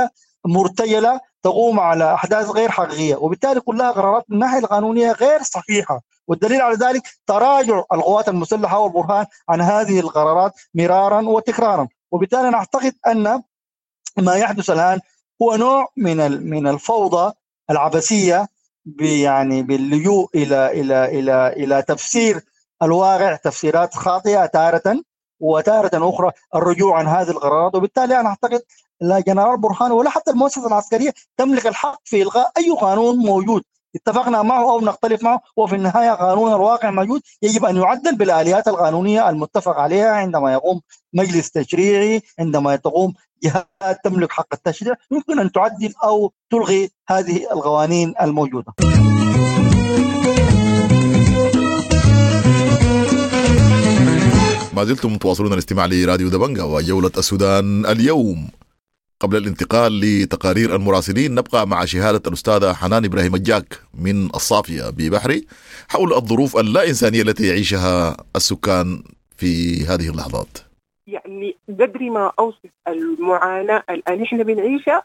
مرتجله 0.47 1.21
تقوم 1.43 1.81
على 1.81 2.15
أحداث 2.15 2.51
غير 2.51 2.71
حقيقية 2.71 3.17
وبالتالي 3.17 3.61
كلها 3.61 3.91
قرارات 3.91 4.25
من 4.29 4.35
الناحية 4.35 4.59
القانونية 4.59 5.13
غير 5.13 5.43
صحيحة. 5.43 6.01
والدليل 6.29 6.61
على 6.61 6.77
ذلك 6.77 7.03
تراجع 7.27 7.83
القوات 7.93 8.29
المسلحة 8.29 8.79
والبرهان 8.79 9.27
عن 9.49 9.61
هذه 9.61 10.01
القرارات 10.01 10.53
مرارا 10.75 11.21
وتكرارا. 11.29 11.89
وبالتالي 12.11 12.49
أنا 12.49 12.57
أعتقد 12.57 12.95
أن 13.07 13.43
ما 14.19 14.35
يحدث 14.35 14.71
الآن 14.71 15.01
هو 15.43 15.57
نوع 15.57 15.89
من 15.97 16.47
من 16.51 16.67
الفوضى 16.67 17.33
العبثية 17.71 18.49
يعني 19.01 19.63
باللجوء 19.63 20.31
إلى 20.35 20.81
إلى 20.81 21.05
إلى 21.05 21.49
إلى 21.49 21.83
تفسير 21.83 22.41
الواقع 22.83 23.37
تفسيرات 23.37 23.95
خاطئة 23.95 24.47
تارة 24.47 25.03
وتارة 25.43 26.09
أخرى 26.11 26.31
الرجوع 26.55 26.99
عن 26.99 27.07
هذه 27.07 27.31
القرارات 27.31 27.75
وبالتالي 27.75 28.21
أنا 28.21 28.29
أعتقد 28.29 28.63
لا 29.01 29.21
جنرال 29.21 29.61
برهان 29.61 29.93
ولا 29.93 30.11
حتى 30.11 30.31
المؤسسة 30.31 30.67
العسكرية 30.67 31.15
تملك 31.37 31.67
الحق 31.67 32.01
في 32.05 32.23
إلغاء 32.23 32.53
أي 32.59 32.71
قانون 32.71 33.17
موجود. 33.17 33.63
اتفقنا 33.97 34.43
معه 34.43 34.71
أو 34.71 34.81
نختلف 34.81 35.23
معه 35.23 35.41
وفي 35.57 35.77
النهاية 35.77 36.11
قانون 36.11 36.53
الواقع 36.53 36.91
موجود. 36.91 37.21
يجب 37.43 37.65
أن 37.65 37.77
يعدل 37.77 38.17
بالآليات 38.17 38.69
القانونية 38.69 39.29
المتفق 39.29 39.77
عليها 39.77 40.11
عندما 40.11 40.53
يقوم 40.53 40.81
مجلس 41.13 41.51
تشريعي 41.51 42.23
عندما 42.39 42.77
تقوم 42.77 43.15
جهات 43.43 44.05
تملك 44.05 44.33
حق 44.33 44.49
التشريع. 44.53 44.95
يمكن 45.11 45.39
أن 45.39 45.53
تعدل 45.53 45.95
أو 46.05 46.33
تلغي 46.51 46.91
هذه 47.09 47.53
القوانين 47.53 48.15
الموجودة. 48.21 48.73
ما 54.83 54.89
زلتم 54.89 55.17
تواصلون 55.17 55.53
الاستماع 55.53 55.87
لراديو 55.87 56.29
دبنجا 56.29 56.63
وجولة 56.63 57.11
السودان 57.19 57.87
اليوم. 57.87 58.49
قبل 59.21 59.37
الانتقال 59.37 60.01
لتقارير 60.01 60.77
المراسلين 60.77 61.35
نبقى 61.35 61.67
مع 61.67 61.85
شهادة 61.85 62.23
الأستاذة 62.27 62.73
حنان 62.73 63.05
إبراهيم 63.05 63.35
الجاك 63.35 63.81
من 63.95 64.27
الصافية 64.27 64.91
ببحري 64.91 65.47
حول 65.89 66.13
الظروف 66.13 66.57
اللا 66.57 66.89
إنسانية 66.89 67.23
التي 67.23 67.47
يعيشها 67.47 68.17
السكان 68.37 69.03
في 69.37 69.85
هذه 69.87 70.11
اللحظات. 70.11 70.59
يعني 71.07 71.57
قدر 71.69 72.11
ما 72.11 72.33
أوصف 72.39 72.71
المعاناة 72.89 73.83
اللي 73.91 74.25
إحنا 74.25 74.43
بنعيشها 74.43 75.03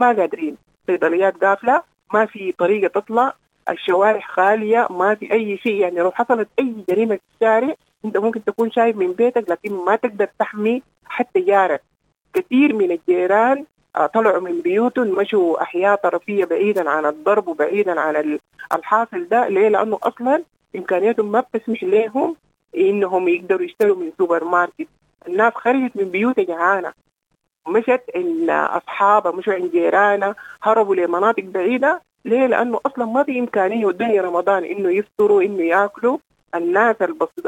ما 0.00 0.06
قادرين. 0.06 0.56
صيدليات 0.86 1.44
قافلة 1.44 1.82
ما 2.14 2.26
في 2.26 2.54
طريقة 2.58 3.00
تطلع 3.00 3.34
الشوارع 3.70 4.20
خالية 4.20 4.86
ما 4.90 5.14
في 5.14 5.32
أي 5.32 5.56
شيء. 5.58 5.74
يعني 5.74 5.98
لو 5.98 6.10
حصلت 6.10 6.48
أي 6.58 6.74
جريمة 6.88 7.14
في 7.16 7.22
الشارع 7.34 7.74
أنت 8.04 8.16
ممكن 8.16 8.44
تكون 8.44 8.70
شايف 8.70 8.96
من 8.96 9.12
بيتك 9.12 9.50
لكن 9.50 9.72
ما 9.72 9.96
تقدر 9.96 10.28
تحمي 10.38 10.82
حتى 11.04 11.40
جارك. 11.40 11.82
كثير 12.34 12.74
من 12.74 12.90
الجيران 12.90 13.64
آه، 13.96 14.06
طلعوا 14.06 14.40
من 14.40 14.60
بيوتهم 14.60 15.08
مشوا 15.08 15.62
أحياء 15.62 15.96
طرفية 15.96 16.44
بعيدا 16.44 16.90
عن 16.90 17.06
الضرب 17.06 17.48
وبعيدا 17.48 18.00
عن 18.00 18.38
الحاصل 18.72 19.28
ده 19.28 19.48
ليه؟ 19.48 19.68
لأنه 19.68 19.98
أصلا 20.02 20.42
إمكانياتهم 20.76 21.32
ما 21.32 21.40
بتسمح 21.40 21.82
لهم 21.84 22.36
إنهم 22.76 23.28
يقدروا 23.28 23.62
يشتروا 23.62 23.96
من 23.96 24.12
سوبر 24.18 24.44
ماركت. 24.44 24.88
الناس 25.28 25.52
خرجت 25.54 25.96
من 25.96 26.04
بيوتها 26.04 26.44
جعانة. 26.44 26.92
مشت 27.68 28.02
إن 28.16 28.50
أصحابها 28.50 29.32
مشوا 29.32 29.54
عند 29.54 29.70
جيرانها 29.70 30.34
هربوا 30.62 30.94
لمناطق 30.94 31.42
بعيدة 31.42 32.02
ليه؟ 32.24 32.46
لأنه 32.46 32.80
أصلا 32.86 33.04
ما 33.04 33.22
في 33.22 33.38
إمكانية 33.38 33.86
والدنيا 33.86 34.22
رمضان 34.22 34.64
إنه 34.64 34.90
يفطروا 34.90 35.42
إنه 35.42 35.62
يأكلوا. 35.62 36.18
الناس 36.54 36.96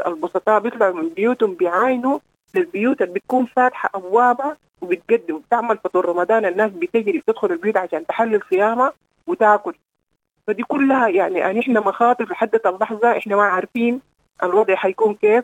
البسطاء 0.07 0.59
بيطلعوا 0.59 0.93
من 0.93 1.09
بيوتهم 1.09 1.53
بيعاينوا 1.53 2.19
للبيوت 2.55 3.01
اللي 3.01 3.13
بتكون 3.13 3.45
فاتحة 3.45 3.89
أبوابها 3.95 4.57
وبتقدم. 4.81 5.37
بتعمل 5.37 5.77
فطور 5.77 6.05
رمضان 6.05 6.45
الناس 6.45 6.71
بتجري 6.71 7.17
بتدخل 7.19 7.51
البيوت 7.51 7.77
عشان 7.77 8.05
تحلل 8.07 8.41
صيامها 8.49 8.93
وتأكل. 9.27 9.73
فدي 10.47 10.63
كلها 10.63 11.07
يعني, 11.07 11.39
يعني 11.39 11.59
إحنا 11.59 11.79
مخاطر 11.79 12.25
لحد 12.25 12.59
اللحظة. 12.65 13.17
إحنا 13.17 13.35
ما 13.35 13.43
عارفين 13.43 14.01
الوضع 14.43 14.75
حيكون 14.75 15.15
كيف. 15.15 15.43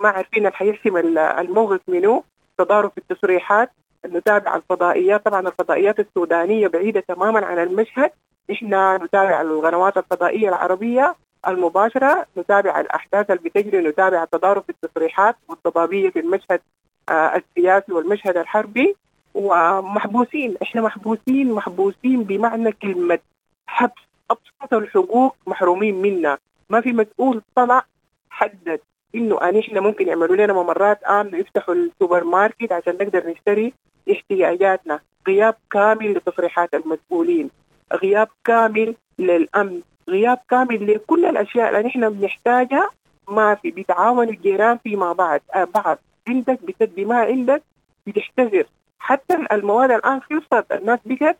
ما 0.00 0.08
عارفين 0.08 0.46
اللي 0.46 0.56
حيحسم 0.56 0.96
الموقف 1.16 1.80
منه 1.88 2.22
تضارب 2.58 2.90
في 2.90 2.98
التصريحات. 2.98 3.70
نتابع 4.06 4.56
الفضائيات. 4.56 5.24
طبعا 5.24 5.48
الفضائيات 5.48 6.00
السودانية 6.00 6.68
بعيدة 6.68 7.00
تماما 7.00 7.46
عن 7.46 7.58
المشهد. 7.58 8.10
إحنا 8.52 8.96
نتابع 9.02 9.40
القنوات 9.40 9.96
الفضائية 9.96 10.48
العربية 10.48 11.14
المباشرة 11.48 12.26
نتابع 12.38 12.80
الأحداث 12.80 13.30
اللي 13.30 13.42
بتجري 13.48 13.78
نتابع 13.88 14.22
التضارب 14.22 14.62
في 14.62 14.70
التصريحات 14.70 15.36
والضبابية 15.48 16.10
في 16.10 16.18
المشهد 16.20 16.60
آه، 17.08 17.12
السياسي 17.36 17.92
والمشهد 17.92 18.36
الحربي. 18.36 18.96
ومحبوسين 19.34 20.56
إحنا 20.62 20.80
محبوسين 20.82 21.52
محبوسين 21.52 22.22
بمعنى 22.24 22.72
كلمة 22.72 23.18
حبس. 23.66 24.02
أبسط 24.30 24.74
الحقوق 24.74 25.36
محرومين 25.46 26.02
منا. 26.02 26.38
ما 26.70 26.80
في 26.80 26.92
مسؤول 26.92 27.42
طلع 27.54 27.82
حدد 28.30 28.80
إنه 29.14 29.40
ان 29.42 29.58
إحنا 29.58 29.80
ممكن 29.80 30.08
يعملوا 30.08 30.36
لنا 30.36 30.52
ممرات 30.52 31.02
امن 31.02 31.34
يفتحوا 31.34 31.74
السوبر 31.74 32.24
ماركت 32.24 32.72
عشان 32.72 32.94
نقدر 32.94 33.26
نشتري 33.30 33.72
احتياجاتنا. 34.12 35.00
غياب 35.28 35.54
كامل 35.70 36.12
لتصريحات 36.12 36.74
المسؤولين. 36.74 37.50
غياب 37.92 38.28
كامل 38.44 38.94
للأمن 39.18 39.80
غياب 40.08 40.38
كامل 40.50 40.94
لكل 40.94 41.24
الأشياء 41.24 41.76
اللي 41.76 41.88
إحنا 41.88 42.08
بنحتاجها 42.08 42.90
ما 43.28 43.54
في 43.54 43.70
بيتعاونوا 43.70 44.32
الجيران 44.32 44.78
فيما 44.78 45.12
بعد 45.12 45.40
آه 45.54 45.64
بعض 45.74 45.98
عندك 46.28 46.58
بتدي 46.64 47.04
ما 47.04 47.16
عندك 47.20 47.62
بتحتذر 48.06 48.64
حتى 48.98 49.34
المواد 49.52 49.90
الآن 49.90 50.20
خلصت 50.22 50.72
الناس 50.72 50.98
بقت 51.04 51.36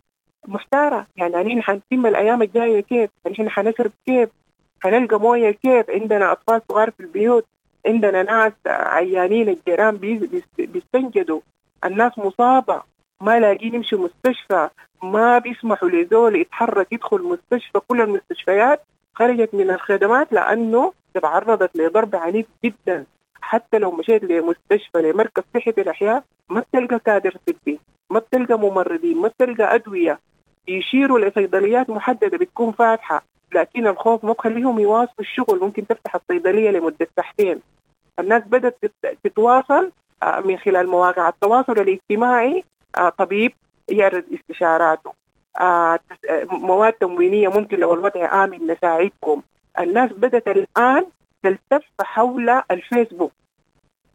محتارة 0.48 1.06
يعني 1.16 1.36
نحن 1.36 1.62
حنتم 1.62 2.06
الأيام 2.06 2.42
الجاية 2.42 2.80
كيف؟ 2.80 3.10
نحن 3.30 3.48
حنشرب 3.48 3.90
كيف؟ 4.06 4.28
حنلقى 4.82 5.20
موية 5.20 5.50
كيف؟ 5.50 5.90
عندنا 5.90 6.32
أطفال 6.32 6.62
صغار 6.68 6.90
في 6.90 7.00
البيوت 7.00 7.46
عندنا 7.86 8.22
ناس 8.22 8.52
عيانين 8.66 9.48
الجيران 9.48 9.96
بيستنجدوا 10.58 11.40
الناس 11.84 12.18
مصابة 12.18 12.82
ما 13.20 13.40
لاقيين 13.40 13.74
يمشوا 13.74 13.98
مستشفى 13.98 14.68
ما 15.02 15.38
بيسمحوا 15.38 15.88
لزول 15.88 16.36
يتحرك 16.36 16.92
يدخل 16.92 17.22
مستشفى 17.22 17.80
كل 17.88 18.00
المستشفيات 18.00 18.82
خرجت 19.14 19.54
من 19.54 19.70
الخدمات 19.70 20.32
لأنه 20.32 20.92
تعرضت 21.14 21.76
لضرب 21.76 22.16
عنيف 22.16 22.46
جدا. 22.64 23.04
حتى 23.40 23.78
لو 23.78 23.90
مشيت 23.90 24.24
لمستشفى 24.24 24.98
لمركز 24.98 25.42
صحي 25.54 25.72
في 25.72 25.80
الأحياء 25.80 26.24
ما 26.48 26.60
بتلقى 26.60 26.98
كادر 26.98 27.36
طبي 27.46 27.80
ما 28.10 28.18
بتلقى 28.18 28.58
ممرضين 28.58 29.16
ما 29.16 29.28
بتلقى 29.28 29.74
أدوية. 29.74 30.18
يشيروا 30.68 31.18
لصيدليات 31.18 31.90
محددة 31.90 32.38
بتكون 32.38 32.72
فاتحة 32.72 33.24
لكن 33.54 33.86
الخوف 33.86 34.24
ما 34.24 34.32
بخليهم 34.32 34.78
يواصلوا 34.78 35.20
الشغل 35.20 35.60
ممكن 35.60 35.86
تفتح 35.86 36.14
الصيدلية 36.14 36.70
لمدة 36.70 37.08
ساعتين. 37.16 37.60
الناس 38.18 38.42
بدأت 38.46 38.78
تتواصل 39.24 39.90
آه، 40.22 40.40
من 40.40 40.56
خلال 40.58 40.86
مواقع 40.88 41.28
التواصل 41.28 41.72
الاجتماعي 41.72 42.64
طبيب 43.18 43.52
يعرض 43.88 44.24
استشاراته 44.34 45.12
آه، 45.60 45.98
مواد 46.50 46.92
تموينية 46.92 47.48
ممكن 47.48 47.78
لو 47.78 47.94
الوضع 47.94 48.44
آمن 48.44 48.66
نساعدكم 48.70 49.42
الناس 49.78 50.10
بدأت 50.12 50.48
الآن 50.48 51.06
تلتف 51.42 51.84
حول 52.00 52.50
الفيسبوك. 52.70 53.32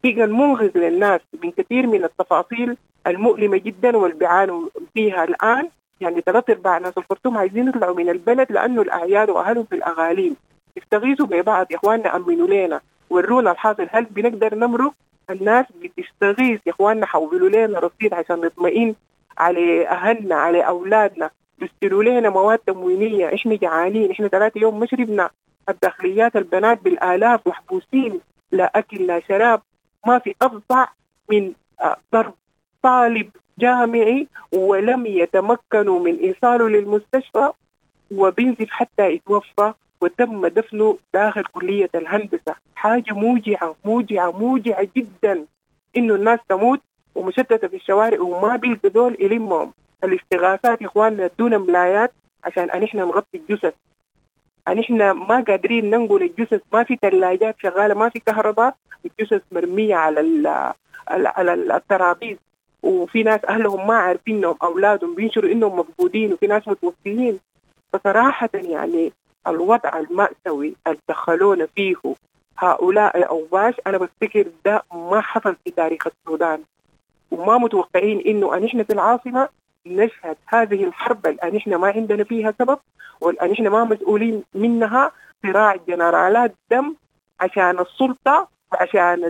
بقى 0.04 0.24
المنغز 0.24 0.72
للناس 0.76 1.22
من 1.44 1.52
كثير 1.52 1.88
من 1.88 2.04
التفاصيل 2.04 2.78
المؤلمة 3.08 3.58
جدا 3.58 3.98
واللي 3.98 4.18
بيعانوا 4.18 4.70
فيها 4.94 5.24
الآن. 5.24 5.70
يعني 6.02 6.22
ثلاث 6.22 6.50
أرباع 6.50 6.78
ناس 6.78 6.98
الخرطوم 6.98 7.38
عايزين 7.38 7.68
يطلعوا 7.68 7.96
من 7.96 8.10
البلد 8.10 8.52
لأنه 8.52 8.82
الأعياد 8.82 9.30
وأهلهم 9.30 9.64
في 9.64 9.76
الأغاليم. 9.76 10.36
استغيثوا 10.78 11.26
ببعض 11.26 11.72
يا 11.72 11.78
إخواننا 11.78 12.16
أمنوا 12.16 12.48
لنا 12.48 12.82
ورونا 13.10 13.52
الحاصل. 13.52 13.88
هل 13.92 14.06
بنقدر 14.06 14.56
نمرق؟ 14.56 14.94
الناس 15.30 15.66
بتستغيث 15.84 16.60
يا 16.68 16.72
إخواننا 16.72 17.06
حولوا 17.06 17.50
لنا 17.50 17.80
رصيد 17.80 18.14
عشان 18.14 18.42
نطمئن 18.42 18.96
على 19.38 19.88
أهلنا 19.88 20.36
على 20.36 20.68
أولادنا. 20.68 21.30
يشتروا 21.62 22.04
لنا 22.04 22.30
مواد 22.30 22.58
تموينية 22.60 23.36
إحنا 23.36 23.56
جعانين 23.56 24.12
إحنا 24.12 24.28
ثلاثة 24.28 24.60
يوم 24.60 24.80
ما 24.80 24.86
شربنا. 24.86 25.30
الداخليات 25.70 26.36
البنات 26.36 26.84
بالآلاف 26.84 27.48
محبوسين 27.48 28.20
لا 28.52 28.72
أكل 28.76 29.08
لا 29.08 29.20
شراب. 29.20 29.62
ما 30.08 30.20
في 30.20 30.36
افظع 30.42 30.88
من 31.32 31.54
آه، 31.82 31.98
ضرب 32.14 32.34
طالب 32.84 33.30
جامعي 33.60 34.28
ولم 34.52 35.06
يتمكنوا 35.06 36.00
من 36.00 36.16
إيصاله 36.16 36.70
للمستشفى 36.70 37.52
وبينزف 38.12 38.70
حتى 38.70 39.12
يتوفى 39.12 39.74
وتم 40.06 40.48
دفنه 40.48 40.98
داخل 41.14 41.44
كلية 41.44 41.90
الهندسة. 41.96 42.56
حاجة 42.76 43.14
موجعة 43.14 43.76
موجعة 43.86 44.32
موجعة 44.32 44.88
جدا 44.98 45.46
إنه 45.98 46.16
الناس 46.16 46.40
تموت 46.50 46.82
ومشتتة 47.16 47.68
في 47.68 47.76
الشوارع 47.76 48.22
وما 48.22 48.56
بيلقى 48.56 48.90
دول 48.90 49.18
يلمهم. 49.20 49.74
الاستغاثات 50.04 50.82
إخواننا 50.82 51.30
دون 51.40 51.58
ملايات 51.58 52.14
عشان 52.44 52.70
أن 52.70 52.84
إحنا 52.84 53.06
نغطي 53.06 53.38
الجثث. 53.38 53.74
أن 54.68 54.80
إحنا 54.80 55.14
ما 55.14 55.42
قادرين 55.48 55.90
ننقل 55.90 56.24
الجثث 56.24 56.62
ما 56.74 56.84
في 56.84 56.98
ثلاجات 57.02 57.56
شغالة 57.60 57.94
ما 57.94 58.10
في 58.10 58.20
كهرباء 58.20 58.76
الجثث 59.06 59.42
مرمية 59.52 59.96
على 59.96 60.66
على 61.08 61.54
الترابيز. 61.54 62.38
وفي 62.84 63.24
ناس 63.24 63.46
أهلهم 63.50 63.88
ما 63.88 63.96
عارفين 63.96 64.36
إنهم 64.36 64.56
أولادهم 64.64 65.16
بينشروا 65.16 65.52
إنهم 65.52 65.80
مفقودين 65.80 66.34
وفي 66.34 66.48
ناس 66.48 66.68
متوفيين. 66.68 67.40
فصراحة 67.94 68.50
يعني 68.54 69.12
الوضع 69.48 70.00
المأساوي 70.00 70.76
اللي 70.88 71.00
دخلونا 71.10 71.68
فيه 71.76 71.96
هؤلاء 72.58 73.18
الأوباش 73.18 73.74
أنا 73.88 73.98
بفتكر 73.98 74.46
ده 74.66 74.84
ما 74.94 75.22
حصل 75.22 75.56
في 75.66 75.72
تاريخ 75.72 76.08
السودان. 76.08 76.60
وما 77.32 77.58
متوقعين 77.58 78.20
إنه 78.28 78.58
أن 78.58 78.66
إحنا 78.66 78.84
في 78.84 78.94
العاصمة 78.94 79.50
نشهد 79.86 80.36
هذه 80.48 80.84
الحرب 80.84 81.28
الآن 81.28 81.56
إحنا 81.56 81.78
ما 81.78 81.88
عندنا 81.88 82.24
فيها 82.24 82.54
سبب 82.60 82.78
والآن 83.22 83.52
إحنا 83.52 83.70
ما 83.70 83.84
مسؤولين 83.84 84.44
منها 84.54 85.12
صراع 85.44 85.76
جنرالات 85.88 86.56
دم 86.72 86.96
عشان 87.40 87.80
السلطة 87.80 88.48
وعشان 88.74 89.24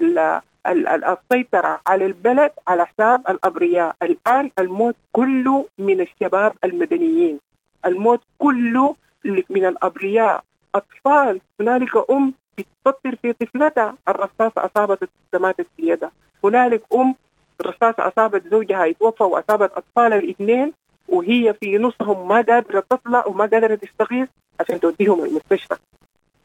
السيطرة 0.68 1.80
على 1.88 2.06
البلد 2.06 2.52
على 2.68 2.86
حساب 2.86 3.22
الأبرياء. 3.30 3.96
الآن 4.04 4.52
الموت 4.60 4.96
كله 5.12 5.66
من 5.78 6.02
الشباب 6.02 6.54
المدنيين. 6.64 7.40
الموت 7.86 8.22
كله 8.40 8.96
من 9.26 9.66
الأبرياء 9.66 10.44
أطفال. 10.76 11.42
هنالك 11.60 12.10
أم 12.12 12.34
بتفطر 12.58 13.16
في 13.22 13.34
طفلتها. 13.34 13.96
الرصاصة 14.08 14.66
أصابت 14.66 15.00
الصدمات 15.04 15.62
في 15.62 15.68
يدها 15.78 16.12
هنالك 16.44 16.82
أم 16.94 17.16
الرصاصة 17.62 18.08
أصابت 18.08 18.48
زوجها 18.48 18.86
يتوفى 18.86 19.24
وأصابت 19.24 19.72
أطفالها 19.72 20.18
الاثنين 20.18 20.74
وهي 21.10 21.54
في 21.54 21.78
نصهم 21.78 22.28
ما 22.28 22.36
قادرة 22.36 22.84
تطلع 22.90 23.26
وما 23.28 23.46
قادرة 23.46 23.76
تستغيث 23.76 24.30
عشان 24.60 24.80
توديهم 24.80 25.24
المستشفى. 25.26 25.76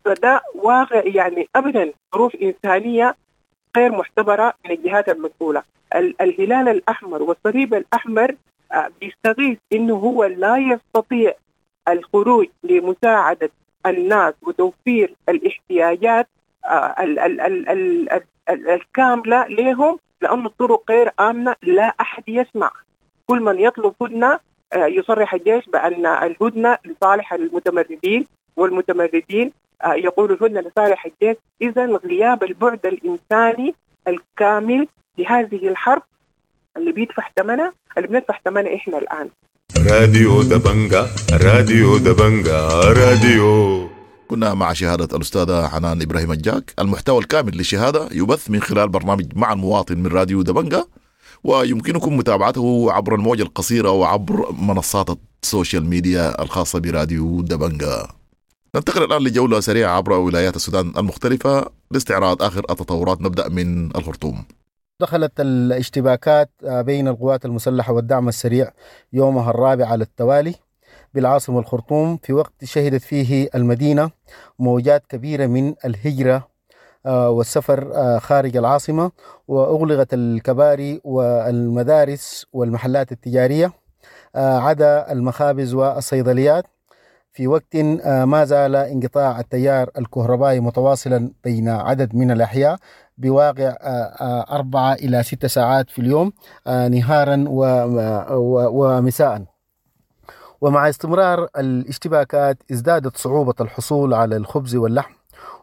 فده 0.05 0.43
واقع 0.55 1.03
يعني 1.05 1.49
أبدا. 1.57 1.93
ظروف 2.14 2.37
إنسانية 2.37 3.16
غير 3.77 3.93
محتبرة 3.93 4.55
من 4.64 4.71
الجهات 4.71 5.09
المسؤولة. 5.09 5.62
الهلال 5.95 6.69
الأحمر 6.69 7.23
والصليب 7.23 7.75
الأحمر 7.75 8.35
آه، 8.73 8.90
بيستغيث 9.01 9.59
إنه 9.73 9.95
هو 9.95 10.25
لا 10.25 10.57
يستطيع 10.57 11.35
الخروج 11.88 12.47
لمساعدة 12.62 13.51
الناس 13.87 14.35
وتوفير 14.43 15.14
الاحتياجات 15.29 16.29
آه، 16.64 16.95
الكاملة 18.51 19.47
لهم 19.47 19.99
لأن 20.23 20.47
الطرق 20.47 20.90
غير 20.90 21.12
آمنة 21.21 21.57
لا 21.62 21.95
أحد 22.01 22.23
يسمع. 22.29 22.71
كل 23.27 23.40
من 23.40 23.61
يطلب 23.61 23.95
هدنة 24.03 24.40
آه، 24.73 24.87
يصرح 24.87 25.35
الجيش 25.35 25.66
بأن 25.66 26.07
الهدنة 26.07 26.79
لصالح 26.85 27.33
المتمردين 27.33 28.27
والمتمردين. 28.57 29.53
يقول 29.87 30.33
الهدنة 30.33 30.61
لصالح 30.61 31.07
الجيش 31.07 31.37
إذا 31.62 31.87
غياب 31.87 32.45
البعد 32.45 32.87
الإنساني 32.87 33.75
الكامل 34.09 34.88
لهذه 35.19 35.69
الحرب 35.69 36.03
اللي 36.77 36.93
بيدفع 36.93 37.29
ثمنها 37.37 37.73
اللي 37.97 38.09
بندفع 38.09 38.38
ثمنها 38.45 38.75
إحنا 38.75 38.99
الآن. 38.99 39.31
راديو 39.87 40.43
دبنجا 40.43 41.11
راديو 41.33 41.99
دبنجا 41.99 42.69
راديو 42.69 43.88
كنا 44.29 44.55
مع 44.55 44.73
شهادة 44.73 45.16
الأستاذة 45.16 45.69
حنان 45.69 46.03
إبراهيم 46.03 46.33
الجاك. 46.33 46.75
المحتوى 46.79 47.19
الكامل 47.19 47.57
للشهادة 47.57 48.09
يبث 48.12 48.51
من 48.51 48.62
خلال 48.62 48.88
برنامج 48.88 49.27
مع 49.37 49.53
المواطن 49.53 49.99
من 49.99 50.07
راديو 50.07 50.43
دبنجا 50.43 50.85
ويمكنكم 51.45 52.16
متابعته 52.16 52.93
عبر 52.93 53.14
الموجة 53.14 53.43
القصيرة 53.43 53.90
وعبر 53.90 54.53
منصات 54.53 55.07
ال 55.42 55.49
social 55.49 55.87
media 55.87 56.42
الخاصة 56.43 56.79
براديو 56.79 57.40
دبنجا 57.40 58.07
ننتقل 58.75 59.03
الآن 59.03 59.23
لجولة 59.23 59.61
سريعة 59.61 59.97
عبر 59.97 60.12
ولايات 60.12 60.57
السودان 60.57 60.93
المختلفة 60.99 61.66
لاستعراض 61.90 62.43
آخر 62.43 62.64
التطورات. 62.71 63.21
نبدأ 63.21 63.49
من 63.49 63.97
الخرطوم. 63.97 64.45
دخلت 65.01 65.41
الاشتباكات 65.41 66.51
آه، 66.65 66.83
بين 66.83 67.09
القوات 67.09 67.45
المسلحة 67.45 67.93
والدعم 67.93 68.29
السريع 68.29 68.71
يومها 69.13 69.51
الرابع 69.51 69.87
على 69.87 70.05
التوالي 70.05 70.55
بالعاصمة 71.15 71.59
الخرطوم 71.59 72.17
في 72.23 72.33
وقت 72.33 72.65
شهدت 72.65 73.03
فيه 73.03 73.49
المدينة 73.55 74.11
موجات 74.59 75.07
كبيرة 75.07 75.47
من 75.47 75.75
الهجرة 75.85 76.49
آه، 77.07 77.31
والسفر 77.31 77.93
آه، 77.95 78.19
خارج 78.19 78.57
العاصمة 78.57 79.11
وأغلقت 79.49 80.15
الكباري 80.15 81.01
والمدارس 81.05 82.47
والمحلات 82.53 83.13
التجارية 83.13 83.73
عدا 84.35 85.13
المخابز 85.13 85.75
والصيدليات. 85.75 86.65
في 87.33 87.47
وقت 87.47 87.77
ما 88.07 88.45
زال 88.45 88.77
انقطاع 88.77 89.40
التيار 89.40 89.90
الكهربائي 89.99 90.61
متواصلا 90.61 91.31
بين 91.45 91.69
عدد 91.69 92.14
من 92.14 92.31
الأحياء 92.31 92.79
بواقع 93.21 93.77
آه، 93.81 94.14
آه، 94.21 94.55
أربعة 94.57 94.93
إلى 94.93 95.23
ستة 95.23 95.49
ساعات 95.49 95.90
في 95.90 95.99
اليوم 95.99 96.33
آه، 96.66 96.88
نهارا 96.88 97.45
ومساء. 98.71 99.45
ومع 100.61 100.88
استمرار 100.88 101.49
الاشتباكات 101.59 102.59
ازدادت 102.73 103.16
صعوبة 103.16 103.55
الحصول 103.61 104.14
على 104.14 104.37
الخبز 104.37 104.77
واللحم 104.77 105.12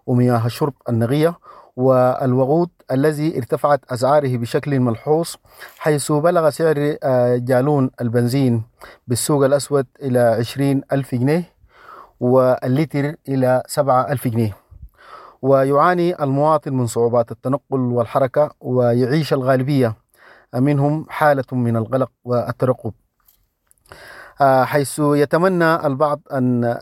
ومياه 0.05 0.45
الشرب 0.45 0.73
النقية 0.89 1.37
والوقود 1.75 2.69
الذي 2.91 3.37
ارتفعت 3.37 3.81
أسعاره 3.89 4.37
بشكل 4.37 4.79
ملحوظ 4.79 5.27
حيث 5.77 6.11
بلغ 6.11 6.49
سعر 6.49 6.97
جالون 7.37 7.91
البنزين 8.01 8.63
بالسوق 9.07 9.45
الأسود 9.45 9.85
إلى 10.01 10.19
عشرين 10.19 10.81
ألف 10.91 11.15
جنيه. 11.15 11.56
واللتر 12.19 13.15
إلى 13.29 13.63
سبعة 13.67 14.11
ألف 14.11 14.27
جنيه. 14.27 14.57
ويعاني 15.41 16.23
المواطن 16.23 16.73
من 16.73 16.87
صعوبات 16.87 17.31
التنقل 17.31 17.79
والحركة 17.79 18.51
ويعيش 18.61 19.33
الغالبية 19.33 19.95
منهم 20.55 21.05
حالة 21.09 21.43
من 21.51 21.77
القلق 21.77 22.11
والترقب. 22.23 22.93
آه، 24.41 24.63
حيث 24.63 24.99
يتمنى 24.99 25.87
البعض 25.87 26.19
أن 26.33 26.79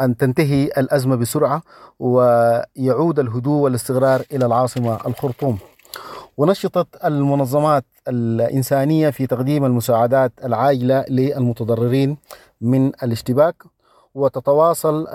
أن 0.00 0.16
تنتهي 0.16 0.64
الأزمة 0.64 1.16
بسرعة 1.16 1.62
ويعود 1.98 3.18
الهدوء 3.18 3.60
والاستقرار 3.62 4.22
إلى 4.32 4.46
العاصمة 4.46 4.98
الخرطوم. 5.06 5.58
ونشطت 6.36 7.04
المنظمات 7.04 7.84
الإنسانية 8.08 9.10
في 9.10 9.26
تقديم 9.26 9.64
المساعدات 9.64 10.32
العاجلة 10.44 11.04
للمتضررين 11.08 12.16
من 12.60 12.86
الاشتباك. 12.86 13.62
وتتواصل 14.14 15.06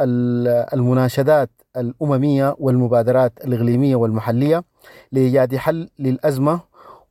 المناشدات 0.74 1.50
الأممية 1.78 2.56
والمبادرات 2.60 3.34
الإقليمية 3.46 3.96
والمحلية 3.96 4.64
لإيجاد 5.12 5.56
حل 5.56 5.90
للأزمة 6.00 6.60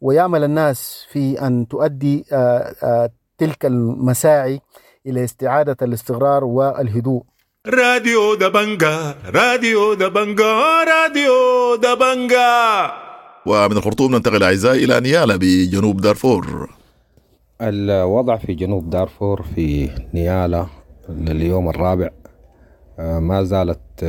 ويعمل 0.01 0.45
الناس 0.45 1.07
في 1.13 1.47
أن 1.47 1.69
تؤدي 1.69 2.25
تلك 3.39 3.67
المساعي 3.67 4.61
إلى 5.07 5.25
استعادة 5.25 5.77
الاستقرار 5.83 6.45
والهدوء. 6.45 7.23
راديو 7.67 8.35
دبنجا 8.35 9.15
راديو 9.35 9.95
دبنجا 9.95 10.85
راديو 10.85 11.77
دبنجا. 11.77 12.91
ومن 13.47 13.77
الخرطوم 13.77 14.15
ننتقل 14.15 14.43
أعزائي 14.43 14.85
إلى 14.85 15.01
نيالا 15.01 15.37
بجنوب 15.37 16.01
دارفور. 16.01 16.71
الوضع 17.61 18.37
في 18.37 18.55
جنوب 18.55 18.91
دارفور 18.91 19.43
في 19.55 19.91
نيالا 20.15 20.67
لليوم 21.09 21.69
الرابع 21.69 22.11
ما 22.99 23.43
زالت 23.43 24.05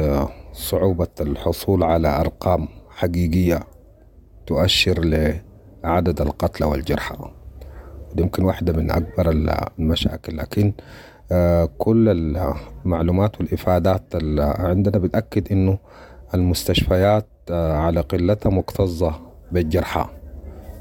صعوبة 0.54 1.08
الحصول 1.22 1.84
على 1.84 2.20
أرقام 2.20 2.68
حقيقية 2.90 3.60
تؤشر 4.48 5.00
لعدد 5.04 6.22
القتلى 6.22 6.68
والجرحى. 6.68 7.16
يمكن 8.18 8.44
واحدة 8.44 8.74
من 8.74 8.92
أكبر 8.92 9.30
المشاكل 9.80 10.38
لكن 10.38 10.74
كل 11.78 12.10
المعلومات 12.86 13.40
والإفادات 13.40 14.04
عندنا 14.40 14.98
بتأكد 14.98 15.52
إنه 15.52 15.78
المستشفيات 16.34 17.28
على 17.52 18.02
قلتها 18.02 18.50
مكتظة 18.50 19.16
بالجرحى 19.52 20.06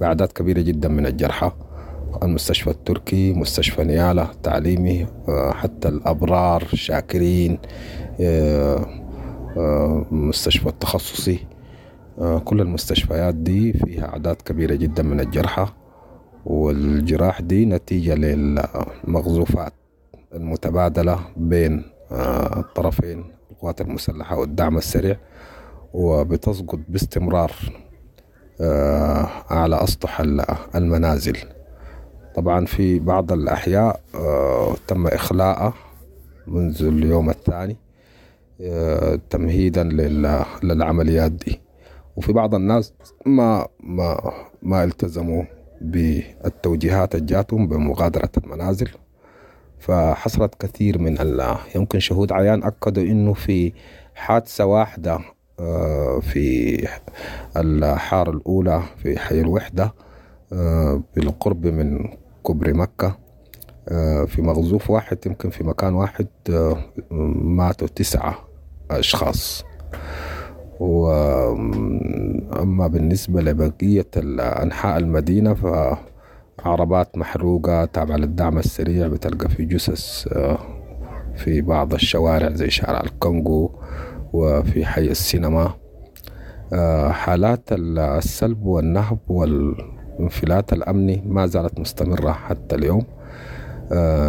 بأعداد 0.01 0.29
كبيرة 0.33 0.61
جدا 0.61 0.89
من 0.89 1.07
الجرحى. 1.07 1.51
المستشفى 2.23 2.71
التركي 2.71 3.33
مستشفى 3.33 3.85
نيالا 3.85 4.31
التعليمي 4.31 5.07
حتى 5.53 5.89
الأبرار 5.89 6.65
شاكرين 6.75 7.59
مستشفى 10.11 10.67
التخصصي 10.69 11.39
كل 12.45 12.61
المستشفيات 12.61 13.35
دي 13.35 13.73
فيها 13.73 14.05
أعداد 14.09 14.37
كبيرة 14.37 14.75
جدا 14.75 15.03
من 15.03 15.21
الجرحى 15.21 15.67
والجراح 16.47 17.41
دي 17.41 17.65
نتيجة 17.67 18.15
للمغزوفات 18.15 19.73
المتبادلة 20.35 21.19
بين 21.37 21.85
الطرفين 22.57 23.25
القوات 23.51 23.81
المسلحة 23.81 24.39
والدعم 24.39 24.77
السريع 24.79 25.17
وبتسقط 25.95 26.79
باستمرار 26.89 27.53
على 29.51 29.83
أسطح 29.85 30.21
المنازل. 30.75 31.37
طبعا 32.35 32.67
في 32.67 32.99
بعض 32.99 33.33
الأحياء 33.33 34.01
تم 34.89 35.07
إخلاءها 35.07 35.75
منذ 36.47 36.83
اليوم 36.83 37.31
الثاني 37.31 37.77
تمهيدا 39.31 39.83
للعمليات 40.63 41.33
دي. 41.33 41.61
وفي 42.17 42.33
بعض 42.33 42.55
الناس 42.55 42.93
ما 43.27 43.67
ما 43.81 44.33
ما 44.63 44.85
التزموا 44.85 45.43
بالتوجيهات 45.81 47.15
الجاتهم 47.15 47.69
بمغادرة 47.69 48.31
المنازل. 48.45 48.89
فحصلت 49.79 50.55
كثير 50.55 50.99
من 50.99 51.19
يمكن 51.75 51.99
شهود 51.99 52.33
عيان 52.33 52.63
أكدوا 52.63 53.03
إنه 53.03 53.33
في 53.33 53.73
حادثة 54.15 54.65
واحدة 54.67 55.19
في 56.21 56.89
الحارة 57.57 58.31
الأولى 58.31 58.83
في 58.97 59.19
حي 59.19 59.41
الوحدة 59.41 59.95
بالقرب 61.17 61.67
من 61.67 62.09
كبري 62.47 62.73
مكة 62.73 63.19
في 64.27 64.43
مغزوف 64.43 64.91
واحد 64.91 65.19
يمكن 65.27 65.51
في 65.51 65.65
مكان 65.65 65.95
واحد 65.95 66.27
ماتوا 67.41 67.89
تسعة 67.89 68.39
أشخاص. 68.91 69.65
وأما 70.81 72.07
بالنسبة 72.87 73.41
لبقية 73.41 74.07
أنحاء 74.41 74.99
المدينة 74.99 75.55
فعربات 76.59 77.19
محروقة 77.19 77.85
تابعة 77.85 78.17
للدعم 78.17 78.59
السريع 78.59 79.09
بتلقى 79.09 79.49
في 79.49 79.65
جثث 79.65 80.29
في 81.37 81.61
بعض 81.61 81.95
الشوارع 81.95 82.51
زي 82.51 82.71
شارع 82.71 83.01
الكونغو 83.01 83.73
وفي 84.33 84.87
حي 84.87 85.05
السينما. 85.11 85.75
حالات 87.11 87.69
السلب 87.73 88.67
والنهب 88.67 89.19
والانفلات 90.15 90.73
الأمني 90.73 91.23
ما 91.27 91.47
زالت 91.47 91.81
مستمرة 91.81 92.33
حتى 92.33 92.75
اليوم. 92.75 93.05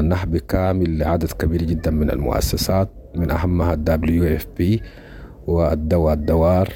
نهب 0.04 0.38
كامل 0.38 0.98
لعدد 1.00 1.32
كبير 1.32 1.64
جدا 1.64 1.92
من 1.92 2.10
المؤسسات 2.12 2.90
من 3.16 3.32
أهمها 3.32 3.74
ال 3.74 4.36
WFP 4.36 4.82
والدواء 5.48 6.14
الدوار 6.14 6.70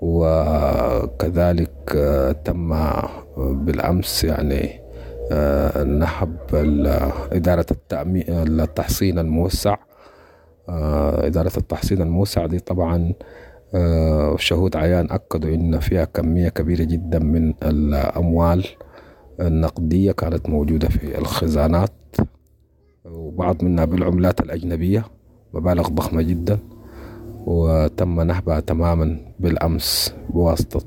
وكذلك 0.00 1.70
تم 2.44 2.76
بالأمس 3.36 4.24
يعني 4.24 4.80
نهب 5.84 6.36
إدارة 7.32 7.66
التحصين 8.46 9.18
الموسع. 9.18 9.76
إدارة 10.68 11.52
التحصين 11.56 12.02
الموسع 12.02 12.46
دي 12.46 12.58
طبعا 12.58 13.12
شهود 14.36 14.76
عيان 14.76 15.10
أكدوا 15.10 15.54
إن 15.54 15.78
فيها 15.78 16.04
كمية 16.04 16.48
كبيرة 16.48 16.84
جدا 16.84 17.18
من 17.18 17.54
الأموال 17.62 18.66
النقدية 19.40 20.12
كانت 20.12 20.48
موجودة 20.48 20.88
في 20.88 21.18
الخزانات. 21.18 21.92
وبعض 23.04 23.64
منها 23.64 23.84
بالعملات 23.84 24.40
الأجنبية 24.40 25.04
مبالغ 25.54 25.88
ضخمة 25.88 26.22
جدا. 26.22 26.58
وتم 27.46 28.20
نهبها 28.20 28.60
تماما 28.60 29.20
بالأمس 29.40 30.14
بواسطة 30.30 30.82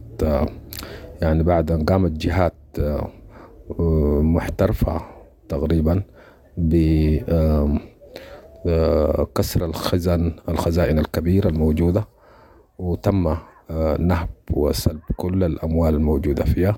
يعني 1.22 1.44
بعد 1.44 1.72
أن 1.72 1.86
قامت 1.86 2.12
جهات 2.12 2.54
محترفة 4.20 5.02
تقريبا 5.50 6.04
بكسر 8.66 9.66
الخزن 9.66 10.34
الخزائن 10.50 11.00
الكبيرة 11.00 11.48
الموجودة. 11.48 12.08
وتم 12.80 13.38
نهب 14.00 14.30
وسلب 14.52 15.02
كل 15.18 15.44
الأموال 15.44 15.96
الموجودة 15.96 16.44
فيها. 16.44 16.78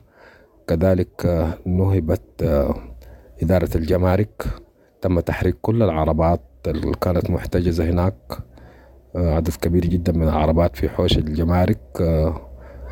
كذلك 0.68 1.48
نهبت 1.66 2.44
إدارة 3.42 3.70
الجمارك. 3.76 4.44
تم 5.02 5.20
تحريك 5.20 5.58
كل 5.62 5.84
العربات 5.84 6.42
اللي 6.68 6.92
كانت 7.02 7.30
محتجزة 7.30 7.90
هناك. 7.90 8.38
عدد 9.16 9.50
كبير 9.62 9.86
جدا 9.86 10.12
من 10.12 10.24
العربات 10.24 10.76
في 10.76 10.90
حوش 10.90 11.18
الجمارك. 11.18 11.80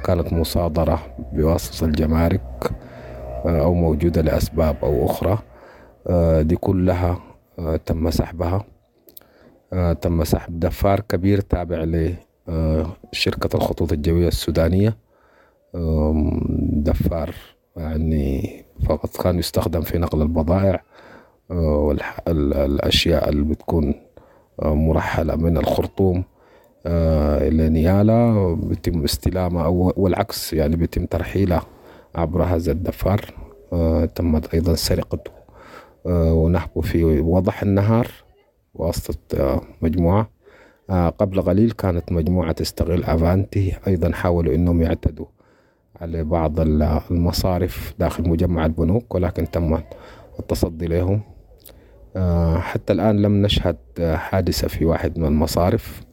كانت 0.03 0.33
مصادرة 0.33 0.99
بواسطة 1.33 1.85
الجمارك 1.85 2.71
أو 3.45 3.73
موجودة 3.73 4.21
لأسباب 4.21 4.75
أو 4.83 5.05
أخرى. 5.05 5.39
دي 6.43 6.55
كلها 6.55 7.19
تم 7.85 8.09
سحبها. 8.09 8.65
تم 10.01 10.23
سحب 10.23 10.59
دفار 10.59 10.99
كبير 10.99 11.41
تابع 11.41 11.83
لشركة 13.13 13.55
الخطوط 13.57 13.91
الجوية 13.93 14.27
السودانية 14.27 14.97
دفار 16.83 17.35
يعني 17.77 18.65
فقط 18.85 19.17
كان 19.21 19.39
يستخدم 19.39 19.81
في 19.81 19.97
نقل 19.97 20.21
البضائع 20.21 20.83
والأشياء 21.49 23.29
اللي 23.29 23.43
بتكون 23.43 23.93
مرحلة 24.63 25.35
من 25.35 25.57
الخرطوم 25.57 26.23
إلى 26.85 27.69
نيالا 27.69 28.53
بيتم 28.63 29.03
استلامها 29.03 29.65
أو 29.65 29.93
والعكس 29.97 30.53
يعني 30.53 30.75
بيتم 30.75 31.05
ترحيلها 31.05 31.61
عبر 32.15 32.43
هذا 32.43 32.71
الدفار 32.71 33.21
تمت 34.15 34.53
أيضا 34.53 34.73
سرقته 34.75 35.31
ونهبه 36.05 36.81
في 36.81 37.19
وضح 37.19 37.61
النهار 37.61 38.07
واسطة 38.73 39.61
مجموعة. 39.81 40.38
قبل 40.89 41.41
قليل 41.41 41.71
كانت 41.71 42.11
مجموعة 42.11 42.51
تستغل 42.51 43.03
أفانتي 43.03 43.75
أيضا 43.87 44.11
حاولوا 44.11 44.55
أنهم 44.55 44.81
يعتدوا 44.81 45.25
على 46.01 46.23
بعض 46.23 46.59
المصارف 46.59 47.93
داخل 47.99 48.29
مجمع 48.29 48.65
البنوك 48.65 49.15
ولكن 49.15 49.51
تم 49.51 49.77
التصدي 50.39 50.87
لهم. 50.87 51.21
حتى 52.57 52.93
الآن 52.93 53.21
لم 53.21 53.41
نشهد 53.41 53.77
حادثة 54.15 54.67
في 54.67 54.85
واحد 54.85 55.19
من 55.19 55.25
المصارف. 55.25 56.03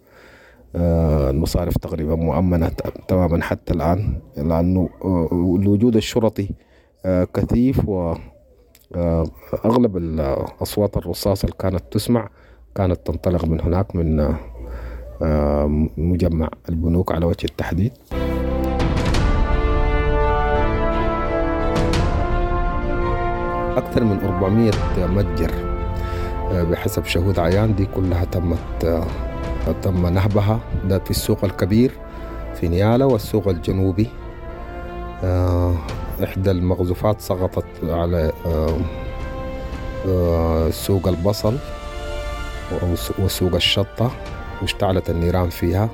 المصارف 1.31 1.79
تقريبا 1.79 2.15
مؤمنة 2.15 2.69
تماما 3.09 3.43
حتى 3.43 3.75
الآن 3.75 4.21
لأنه 4.37 4.89
الوجود 5.33 5.97
الشرطي 5.97 6.49
كثيف 7.35 7.89
وأغلب 7.89 8.27
أصوات 10.63 10.97
الرصاص 10.97 11.45
اللي 11.45 11.57
كانت 11.59 11.83
تسمع 11.91 12.29
كانت 12.75 13.07
تنطلق 13.07 13.45
من 13.45 13.61
هناك 13.61 13.97
من 13.97 14.35
مجمع 15.97 16.49
البنوك 16.69 17.13
على 17.13 17.27
وجه 17.27 17.45
التحديد. 17.45 17.93
أكثر 23.77 24.05
من 24.05 24.19
400 24.25 24.73
متجر 25.07 25.51
بحسب 26.53 27.05
شهود 27.05 27.39
عيان 27.39 27.75
دي 27.75 27.87
كلها 27.87 28.25
تمت 28.25 29.05
تم 29.83 30.07
نهبها. 30.07 30.61
ده 30.85 30.99
في 30.99 31.11
السوق 31.11 31.45
الكبير 31.45 31.91
في 32.55 32.69
نيالا 32.69 33.05
والسوق 33.05 33.49
الجنوبي. 33.49 34.09
إحدى 36.25 36.51
المغزوفات 36.51 37.21
سقطت 37.21 37.65
على 37.83 38.33
سوق 40.71 41.09
البصل 41.09 41.57
وسوق 43.19 43.55
الشطة. 43.55 44.11
واشتعلت 44.63 45.11
النيران 45.11 45.49
فيها. 45.49 45.89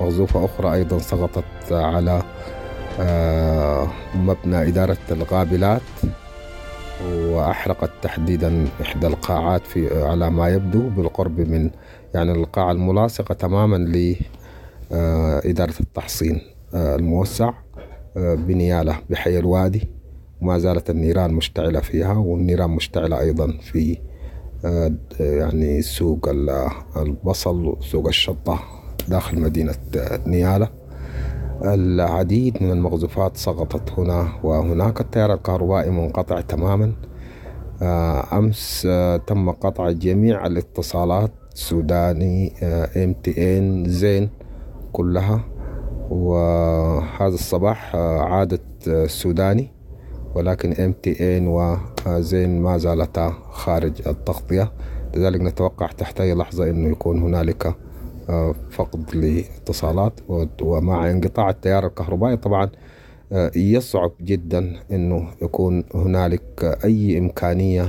مغزوفة 0.00 0.44
أخرى 0.44 0.74
أيضا 0.74 0.98
سقطت 0.98 1.44
على 1.70 2.22
مبنى 4.14 4.68
إدارة 4.68 4.98
الغابلات 5.10 5.80
وأحرقت 7.08 7.90
تحديدا 8.02 8.66
إحدى 8.82 9.06
القاعات 9.06 9.66
في 9.66 10.02
على 10.04 10.30
ما 10.30 10.48
يبدو 10.48 10.88
بالقرب 10.88 11.40
من 11.40 11.70
يعني 12.14 12.32
القاعة 12.32 12.72
الملاصقة 12.72 13.34
تماما 13.34 13.76
لإدارة 14.90 15.74
التحصين 15.80 16.40
الموسع 16.74 17.52
بنيالة 18.16 18.96
بحي 19.10 19.38
الوادي 19.38 19.88
وما 20.42 20.58
زالت 20.58 20.90
النيران 20.90 21.34
مشتعلة 21.34 21.80
فيها 21.80 22.12
والنيران 22.12 22.70
مشتعلة 22.70 23.20
أيضا 23.20 23.58
في 23.62 23.98
يعني 25.20 25.82
سوق 25.82 26.28
البصل 26.96 27.66
وسوق 27.66 28.06
الشطة 28.06 28.60
داخل 29.08 29.40
مدينة 29.40 29.74
نيالة 30.26 30.68
العديد 31.64 32.62
من 32.62 32.70
المغزوفات 32.70 33.36
سقطت 33.36 33.98
هنا 33.98 34.28
وهناك 34.42 35.00
التيار 35.00 35.34
الكهربائي 35.34 35.90
منقطع 35.90 36.40
تماما. 36.40 36.92
أمس 38.32 38.88
تم 39.26 39.50
قطع 39.50 39.90
جميع 39.90 40.46
الاتصالات 40.46 41.30
سوداني 41.54 42.52
MTN 42.96 43.84
زين 43.88 44.30
كلها. 44.92 45.44
وهذا 46.10 47.34
الصباح 47.34 47.96
عادت 47.96 48.88
السوداني 48.88 49.72
ولكن 50.34 50.72
MTN 50.72 51.46
وزين 52.06 52.60
ما 52.60 52.78
زالتا 52.78 53.34
خارج 53.50 54.08
التغطية. 54.08 54.72
لذلك 55.16 55.40
نتوقع 55.40 55.86
تحت 55.86 56.20
أي 56.20 56.34
لحظة 56.34 56.70
أنه 56.70 56.88
يكون 56.90 57.22
هنالك 57.22 57.74
فقد 58.70 59.14
لاتصالات. 59.14 60.20
ومع 60.62 61.10
انقطاع 61.10 61.50
التيار 61.50 61.86
الكهربائي 61.86 62.36
طبعا 62.36 62.70
يصعب 63.56 64.12
جدا 64.20 64.80
إنه 64.92 65.28
يكون 65.42 65.84
هنالك 65.94 66.78
أي 66.84 67.18
إمكانية 67.18 67.88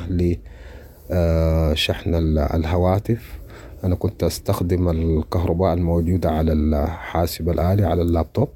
لشحن 1.12 2.16
الهواتف. 2.38 3.40
أنا 3.84 3.96
كنت 3.96 4.24
أستخدم 4.24 4.90
الكهرباء 4.90 5.74
الموجودة 5.74 6.32
على 6.32 6.54
الحاسب 6.54 7.50
الآلي 7.50 7.86
على 7.86 8.02
اللابتوب. 8.02 8.50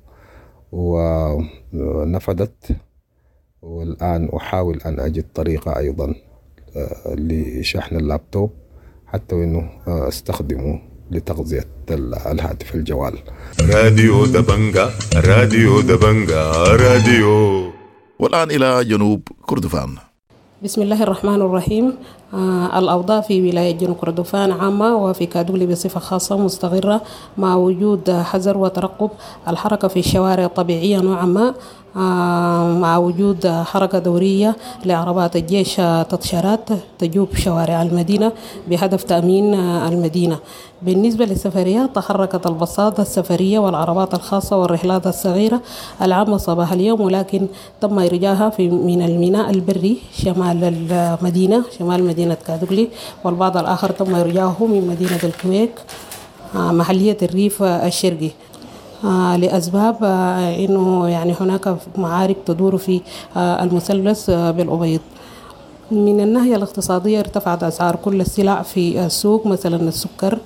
ونفدت 1.74 2.76
والآن 3.65 4.30
أحاول 4.36 4.78
أن 4.86 4.99
أجد 4.99 5.25
طريقة 5.36 5.78
أيضا 5.78 6.13
لشحن 7.08 7.95
اللابتوب 7.95 8.49
حتى 9.08 9.36
إنه 9.36 9.69
أستخدمه 9.88 10.82
لتغذية 11.12 11.67
الهاتف 12.32 12.75
الجوال. 12.75 13.13
راديو 13.62 14.25
دبنجا 14.25 14.89
راديو 15.15 15.82
دبنجا 15.82 16.51
راديو. 16.54 17.71
والآن 18.19 18.51
إلى 18.51 18.86
جنوب 18.86 19.21
كردفان. 19.45 19.89
بسم 20.63 20.82
الله 20.82 21.04
الرحمن 21.04 21.41
الرحيم. 21.41 21.93
آه 22.34 22.80
الأوضاع 22.80 23.21
في 23.21 23.49
ولاية 23.49 23.78
جنوب 23.78 23.95
كردفان 23.95 24.51
عامة 24.51 24.95
وفي 24.95 25.25
كادولي 25.25 25.65
بصفة 25.67 25.99
خاصة 25.99 26.38
مستقرة 26.38 27.01
مع 27.38 27.56
وجود 27.56 28.12
حذر 28.12 28.58
وترقب 28.58 29.10
الحركة 29.47 29.88
في 29.88 29.99
الشوارع 29.99 30.47
طبيعية 30.47 30.99
نوعا 30.99 31.25
ما. 31.25 31.47
آه 31.49 31.54
مع 31.95 32.97
وجود 32.97 33.47
حركة 33.47 33.99
دورية 33.99 34.55
لعربات 34.86 35.36
الجيش 35.36 35.75
تطشيرات 36.10 36.69
تجوب 36.99 37.36
شوارع 37.36 37.81
المدينة 37.81 38.31
بهدف 38.67 39.03
تأمين 39.03 39.53
المدينة. 39.53 40.39
بالنسبة 40.81 41.25
للسفريات 41.25 41.95
تحركت 41.95 42.47
الباصات 42.47 42.99
السفرية 42.99 43.60
والعربات 43.60 44.13
الخاصة 44.13 44.58
والرحلات 44.58 45.08
الصغيرة 45.08 45.62
العامة 46.01 46.38
صباح 46.38 46.71
اليوم 46.71 47.01
ولكن 47.01 47.47
تم 47.81 47.99
إرجاعها 47.99 48.49
في 48.49 48.69
من 48.69 49.01
الميناء 49.01 49.49
البري 49.49 49.97
شمال 50.17 50.63
المدينة 50.91 51.63
شمال 51.79 52.03
مدينة 52.03 52.38
كادوغلي 52.47 52.88
والبعض 53.23 53.58
الآخر 53.58 53.89
تم 53.91 54.15
إرجاعه 54.15 54.58
من 54.60 54.88
مدينة 54.88 55.19
الكويك 55.23 55.71
محلية 56.55 57.17
الريف 57.21 57.63
الشرقي. 57.63 58.29
لأسباب 59.38 60.04
أنه 60.60 61.08
يعني 61.08 61.34
هناك 61.41 61.76
معارك 61.98 62.38
تدور 62.46 62.78
في 62.78 63.02
المثلث 63.38 64.30
بالأبيض. 64.30 65.00
من 65.91 66.20
الناحية 66.20 66.56
الاقتصادية 66.56 67.20
ارتفعت 67.20 67.63
أسعار 67.63 67.96
كل 67.96 68.22
السلع 68.22 68.62
في 68.62 69.06
السوق 69.06 69.48
مثلا 69.48 69.76
السكر 69.88 70.38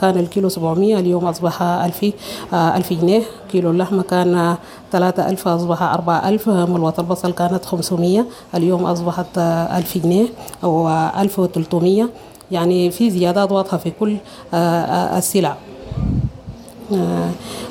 كان 0.00 0.18
الكيلو 0.18 0.48
700 0.48 0.98
اليوم 0.98 1.24
أصبح 1.24 1.62
1000 1.62 2.12
1000 2.54 2.92
جنيه. 2.92 3.22
كيلو 3.52 3.70
اللحمة 3.70 4.02
كان 4.02 4.56
3000 4.92 5.48
أصبح 5.48 5.82
4000 5.82 6.48
ملوة 6.48 6.94
البصل 6.98 7.32
كانت 7.32 7.64
500 7.64 8.24
اليوم 8.54 8.84
أصبحت 8.84 9.38
1000 9.38 9.98
جنيه 9.98 10.26
أو 10.64 10.88
1300 10.88 12.08
يعني 12.50 12.90
في 12.90 13.10
زيادات 13.10 13.52
واضحة 13.52 13.76
في 13.76 13.92
كل 14.00 14.16
السلع. 14.54 15.56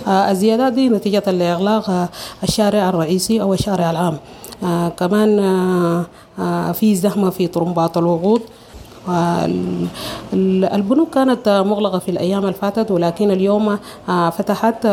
الزيادات 0.08 0.74
دي 0.74 0.90
نتيجة 0.90 1.32
لإغلاق 1.32 2.10
الشارع 2.44 2.90
الرئيسي 2.90 3.42
أو 3.42 3.54
الشارع 3.54 3.92
العام. 3.92 4.18
آه 4.64 4.90
كمان 4.90 5.40
آه 5.40 6.06
آه 6.40 6.72
في 6.72 6.96
زحمة 6.96 7.30
في 7.30 7.48
طرمبات 7.48 7.98
الوقود. 7.98 8.42
البنوك 10.74 11.10
كانت 11.14 11.64
مغلقة 11.68 12.00
في 12.00 12.12
الأيام 12.12 12.42
اللي 12.42 12.54
فاتت 12.54 12.92
ولكن 12.92 13.32
اليوم 13.32 13.78
فتحت 14.08 14.86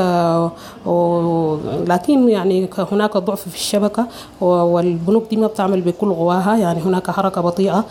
لكن 1.88 2.29
يعني 2.29 2.68
هناك 2.92 3.16
ضعف 3.16 3.40
في 3.49 3.55
الشبكة 3.57 4.07
والبنوك 4.40 5.25
دي 5.31 5.37
ما 5.37 5.46
بتعمل 5.46 5.81
بكل 5.81 6.12
قواها 6.14 6.57
يعني 6.57 6.81
هناك 6.81 7.11
حركة 7.11 7.40
بطيئة 7.40 7.85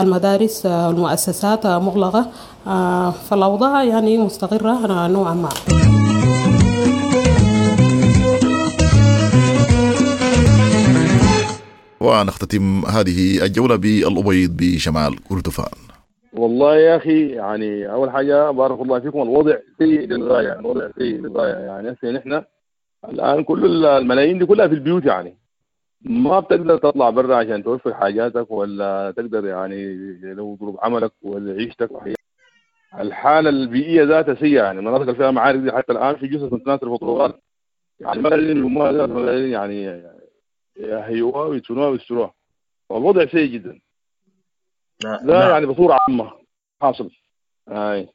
المدارس 0.00 0.66
المؤسسات 0.66 1.66
مغلقة 1.66 2.26
فالأوضاع 3.30 3.84
يعني 3.84 4.18
مستقرة 4.18 5.06
نوعا 5.06 5.34
ما. 5.34 5.48
ونختتم 12.00 12.82
هذه 12.86 13.44
الجولة 13.44 13.76
بالأبيض 13.76 14.56
بشمال 14.56 15.24
كردفان. 15.28 15.78
والله 16.32 16.76
يا 16.76 16.96
أخي 16.96 17.28
يعني 17.28 17.92
أول 17.92 18.10
حاجة 18.10 18.50
بارك 18.50 18.80
الله 18.80 19.00
فيكم 19.00 19.22
الوضع 19.22 19.56
سيء 19.78 20.00
للغاية 20.06 20.58
الوضع 20.58 20.88
سيء 20.98 21.20
للغاية. 21.20 21.54
يعني 21.54 21.92
هسه 21.92 22.10
نحن 22.10 22.42
الآن 23.08 23.44
كل 23.44 23.86
الملايين 23.86 24.38
دي 24.38 24.46
كلها 24.46 24.68
في 24.68 24.74
البيوت 24.74 25.04
يعني. 25.04 25.36
ما 26.02 26.40
بتقدر 26.40 26.76
تطلع 26.76 27.10
برا 27.10 27.36
عشان 27.36 27.64
توفر 27.64 27.94
حاجاتك 27.94 28.50
ولا 28.50 29.14
تقدر 29.16 29.46
يعني 29.46 29.94
لو 30.22 30.56
ظروف 30.60 30.76
عملك 30.84 31.12
ولا 31.22 31.52
عيشتك. 31.52 31.90
الحالة 33.00 33.50
البيئية 33.50 34.04
ذاتها 34.04 34.34
سيئة 34.34 34.62
يعني. 34.62 34.78
المناطق 34.78 35.00
اللي 35.00 35.14
فيها 35.14 35.30
معارك 35.30 35.60
دي 35.60 35.72
حتى 35.72 35.92
الآن 35.92 36.16
في 36.16 36.26
جثث 36.26 36.52
متناثرة 36.52 36.88
في 36.88 36.94
الطرقات 36.94 37.42
يعني 38.00 38.22
ما 38.22 38.28
قادرين 38.84 39.52
يعني 39.52 40.02
يهيئوها 40.80 41.44
ويدفنوها 41.44 41.88
ويستروها 41.88 42.34
والوضع 42.90 43.26
سيء 43.26 43.46
جدا. 43.46 43.80
لا, 45.04 45.20
لا 45.24 45.50
يعني 45.50 45.66
بصورة 45.66 45.98
عامة. 46.08 46.32
حاصل. 46.82 47.10
هاي. 47.68 48.08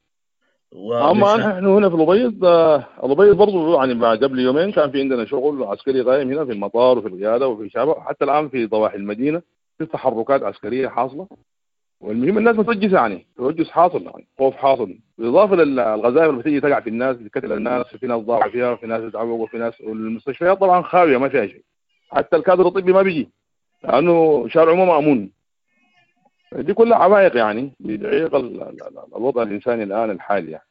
أما 0.75 1.35
نحن 1.37 1.65
هنا 1.65 1.89
في 1.89 1.95
الأبيض 1.95 2.45
الأبيض 3.03 3.37
برضه 3.37 3.75
يعني 3.77 3.93
بعد 3.93 4.23
قبل 4.23 4.39
يومين 4.39 4.71
كان 4.71 4.91
في 4.91 4.99
عندنا 4.99 5.25
شغل 5.25 5.63
عسكري 5.63 6.01
قائم 6.01 6.31
هنا 6.31 6.45
في 6.45 6.51
المطار 6.51 6.97
وفي 6.97 7.07
القيادة 7.07 7.47
وفي 7.47 7.69
شابه 7.69 8.01
حتى 8.01 8.25
الآن 8.25 8.49
في 8.49 8.65
ضواحي 8.65 8.97
المدينة 8.97 9.41
في 9.77 9.85
تحركات 9.85 10.43
عسكرية 10.43 10.87
حاصلة. 10.87 11.27
والمهم 12.01 12.37
الناس 12.37 12.55
متوجسه 12.55 12.95
يعني 12.97 13.27
توجس 13.37 13.69
حاصل 13.69 14.03
يعني 14.03 14.27
خوف 14.37 14.55
حاصل. 14.55 14.97
بالإضافة 15.17 15.55
للغزائر 15.55 16.29
اللي 16.29 16.41
بتيجي 16.41 16.61
تقع 16.61 16.79
في 16.79 16.89
الناس 16.89 17.17
تقتل 17.17 17.51
الناس 17.51 17.85
في 17.85 18.07
ناس 18.07 18.21
ضاعوا 18.21 18.51
فيها 18.51 18.71
وفي 18.71 18.87
ناس 18.87 19.11
تعوقوا 19.11 19.43
وفي 19.43 19.57
ناس 19.57 19.81
والمستشفيات 19.81 20.57
طبعا 20.59 20.81
خاوية 20.81 21.17
ما 21.17 21.29
فيها 21.29 21.47
شيء. 21.47 21.63
حتى 22.11 22.35
الكادر 22.35 22.67
الطبي 22.67 22.93
ما 22.93 23.01
بيجي 23.01 23.29
لأنه 23.83 24.47
شارع 24.49 24.73
مو 24.73 24.85
مأمون. 24.85 25.29
دي 26.55 26.73
كلها 26.73 26.97
عوائق 26.97 27.37
يعني 27.37 27.71
بتعيق 27.79 28.35
الوضع 29.15 29.43
الإنساني 29.43 29.83
الآن 29.83 30.11
الحالي 30.11 30.51
يعني. 30.51 30.65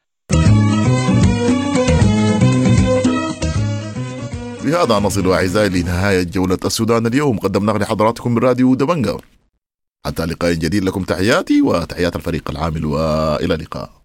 بهذا 4.64 4.98
نصل 4.98 5.32
أعزائي 5.32 5.68
لنهاية 5.68 6.22
جولة 6.22 6.58
السودان 6.64 7.06
اليوم. 7.06 7.38
قدمناها 7.38 7.78
لحضراتكم 7.78 8.32
من 8.32 8.38
راديو 8.38 8.74
دبنجا. 8.74 9.16
حتى 10.06 10.24
لقاء 10.24 10.52
جديد 10.52 10.84
لكم 10.84 11.02
تحياتي 11.02 11.62
وتحيات 11.62 12.16
الفريق 12.16 12.50
العامل 12.50 12.84
وإلى 12.84 13.54
اللقاء. 13.54 14.03